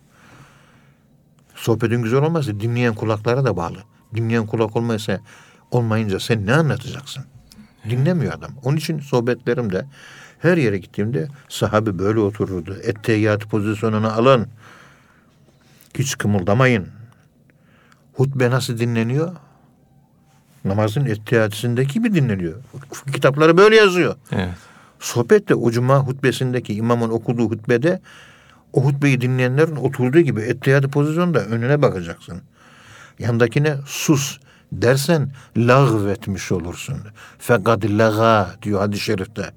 Sohbetin 1.54 2.02
güzel 2.02 2.22
olmazsa 2.22 2.60
dinleyen 2.60 2.94
kulaklara 2.94 3.44
da 3.44 3.56
bağlı. 3.56 3.78
Dinleyen 4.14 4.46
kulak 4.46 4.76
olmaysa 4.76 5.20
olmayınca 5.70 6.20
sen 6.20 6.46
ne 6.46 6.54
anlatacaksın? 6.54 7.24
Dinlemiyor 7.90 8.32
adam. 8.32 8.50
Onun 8.64 8.76
için 8.76 9.00
sohbetlerimde 9.00 9.86
her 10.38 10.56
yere 10.56 10.78
gittiğimde 10.78 11.28
sahabe 11.48 11.98
böyle 11.98 12.20
otururdu. 12.20 12.76
Etteyyat 12.82 13.42
pozisyonuna 13.42 14.12
alın. 14.12 14.48
Hiç 15.98 16.18
kımıldamayın. 16.18 16.88
Hutbe 18.12 18.50
nasıl 18.50 18.78
dinleniyor? 18.78 19.36
Namazın 20.64 21.04
ettiyatısındaki 21.04 21.92
gibi 21.92 22.14
dinleniyor. 22.14 22.54
Kitapları 23.12 23.56
böyle 23.56 23.76
yazıyor. 23.76 24.16
Evet. 24.32 24.48
Sohbet 25.00 25.48
de 25.48 25.54
o 25.54 25.70
cuma 25.70 25.98
hutbesindeki 25.98 26.74
imamın 26.74 27.10
okuduğu 27.10 27.50
hutbede 27.50 28.00
o 28.72 28.84
hutbeyi 28.84 29.20
dinleyenlerin 29.20 29.76
oturduğu 29.76 30.20
gibi 30.20 30.40
ettiyatı 30.40 30.88
pozisyonda 30.88 31.44
önüne 31.44 31.82
bakacaksın. 31.82 32.42
Yandakine 33.18 33.76
sus 33.86 34.38
dersen 34.72 35.32
lağvetmiş 35.56 36.52
olursun. 36.52 36.98
Fakat 37.38 37.84
laga 37.84 38.50
diyor 38.62 38.80
hadis-i 38.80 39.04
şerifte. 39.04 39.50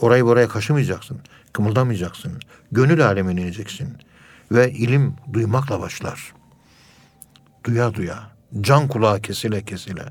Orayı 0.00 0.24
buraya 0.24 0.48
kaşımayacaksın. 0.48 1.18
Kımıldamayacaksın. 1.52 2.32
Gönül 2.72 3.06
alemine 3.06 3.42
ineceksin. 3.42 3.88
Ve 4.52 4.70
ilim 4.70 5.14
duymakla 5.32 5.80
başlar. 5.80 6.32
Duya 7.64 7.94
duya. 7.94 8.35
Can 8.60 8.88
kulağı 8.88 9.20
kesile 9.20 9.64
kesile. 9.64 10.04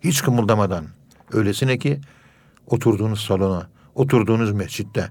Hiç 0.00 0.22
kımıldamadan. 0.22 0.86
Öylesine 1.32 1.78
ki 1.78 2.00
oturduğunuz 2.66 3.24
salona, 3.24 3.66
oturduğunuz 3.94 4.52
mescitte 4.52 5.08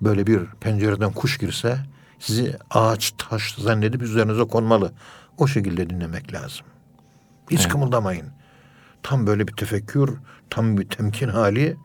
böyle 0.00 0.26
bir 0.26 0.40
pencereden 0.60 1.12
kuş 1.12 1.38
girse 1.38 1.78
sizi 2.18 2.56
ağaç 2.70 3.12
taş 3.18 3.54
zannedip 3.54 4.02
üzerinize 4.02 4.44
konmalı. 4.44 4.92
O 5.38 5.46
şekilde 5.46 5.90
dinlemek 5.90 6.32
lazım. 6.32 6.66
Hiç 7.50 7.60
Evet. 7.60 7.72
kımıldamayın. 7.72 8.26
Tam 9.02 9.26
böyle 9.26 9.48
bir 9.48 9.52
tefekkür, 9.52 10.10
tam 10.50 10.78
bir 10.78 10.88
temkin 10.88 11.28
hali, 11.28 11.76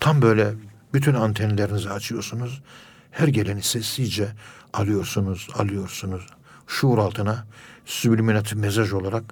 tam 0.00 0.22
böyle 0.22 0.54
bütün 0.94 1.14
antenlerinizi 1.14 1.90
açıyorsunuz. 1.90 2.62
Her 3.10 3.28
geleni 3.28 3.62
sessizce 3.62 4.28
alıyorsunuz, 4.72 5.48
alıyorsunuz. 5.54 6.26
Şuur 6.68 6.98
altına 6.98 7.46
subliminatif 7.84 8.58
mesaj 8.58 8.92
olarak 8.92 9.24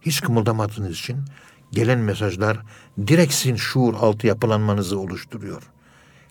hiç 0.00 0.20
kımıldamadığınız 0.20 0.90
için 0.90 1.24
gelen 1.72 1.98
mesajlar 1.98 2.58
direkt 3.06 3.32
sizin 3.32 3.56
şuur 3.56 3.94
altı 3.94 4.26
yapılanmanızı 4.26 4.98
oluşturuyor. 4.98 5.62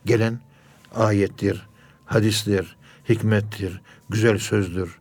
Gelen 0.06 0.40
ayettir, 0.96 1.68
hadistir, 2.06 2.78
hikmettir, 3.10 3.82
güzel 4.10 4.38
sözdür. 4.38 5.00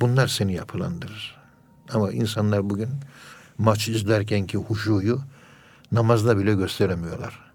Bunlar 0.00 0.26
seni 0.26 0.54
yapılandırır. 0.54 1.36
Ama 1.92 2.12
insanlar 2.12 2.70
bugün 2.70 2.88
maç 3.58 3.88
izlerkenki 3.88 4.58
huşuyu 4.58 5.20
namazda 5.92 6.38
bile 6.38 6.54
gösteremiyorlar. 6.54 7.52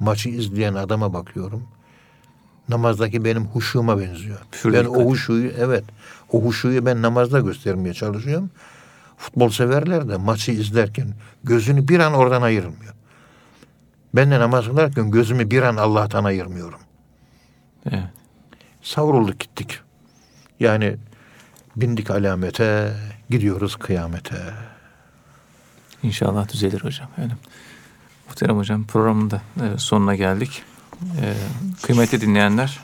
Maçı 0.00 0.28
izleyen 0.28 0.74
adama 0.74 1.14
bakıyorum. 1.14 1.68
Namazdaki 2.68 3.24
benim 3.24 3.44
huşuma 3.46 3.98
benziyor. 3.98 4.38
Pür 4.52 4.72
ben 4.72 4.84
dikkat. 4.84 4.96
o 4.96 5.04
huşuyu 5.04 5.52
evet 5.58 5.84
o 6.32 6.42
huşuyu 6.44 6.86
ben 6.86 7.02
namazda 7.02 7.40
göstermeye 7.40 7.94
çalışıyorum. 7.94 8.50
Futbol 9.16 9.48
severler 9.48 10.08
de 10.08 10.16
maçı 10.16 10.52
izlerken 10.52 11.14
gözünü 11.44 11.88
bir 11.88 12.00
an 12.00 12.14
oradan 12.14 12.42
ayırmıyor. 12.42 12.94
Ben 14.14 14.30
de 14.30 14.40
namaz 14.40 14.64
kılarken 14.64 15.10
gözümü 15.10 15.50
bir 15.50 15.62
an 15.62 15.76
Allah'tan 15.76 16.24
ayırmıyorum. 16.24 16.80
Evet. 17.90 18.04
Savrulduk 18.82 19.40
gittik. 19.40 19.80
Yani 20.60 20.96
bindik 21.76 22.10
alamete, 22.10 22.96
gidiyoruz 23.30 23.76
kıyamete. 23.76 24.36
İnşallah 26.02 26.52
düzelir 26.52 26.84
hocam. 26.84 27.08
Yani, 27.18 27.32
muhterem 28.28 28.56
hocam 28.56 28.84
programın 28.84 29.30
da 29.30 29.42
e, 29.56 29.78
sonuna 29.78 30.14
geldik. 30.14 30.62
E, 31.20 31.34
kıymetli 31.82 32.20
dinleyenler 32.20 32.80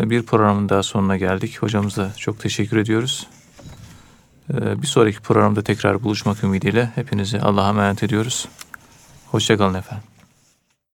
e, 0.00 0.10
bir 0.10 0.22
programın 0.22 0.68
daha 0.68 0.82
sonuna 0.82 1.16
geldik. 1.16 1.62
Hocamıza 1.62 2.12
çok 2.16 2.40
teşekkür 2.40 2.76
ediyoruz. 2.76 3.26
E, 4.54 4.82
bir 4.82 4.86
sonraki 4.86 5.20
programda 5.20 5.62
tekrar 5.62 6.02
buluşmak 6.02 6.44
ümidiyle 6.44 6.90
hepinizi 6.94 7.40
Allah'a 7.40 7.68
emanet 7.68 8.02
ediyoruz. 8.02 8.48
Hoşçakalın 9.26 9.74
efendim. 9.74 10.11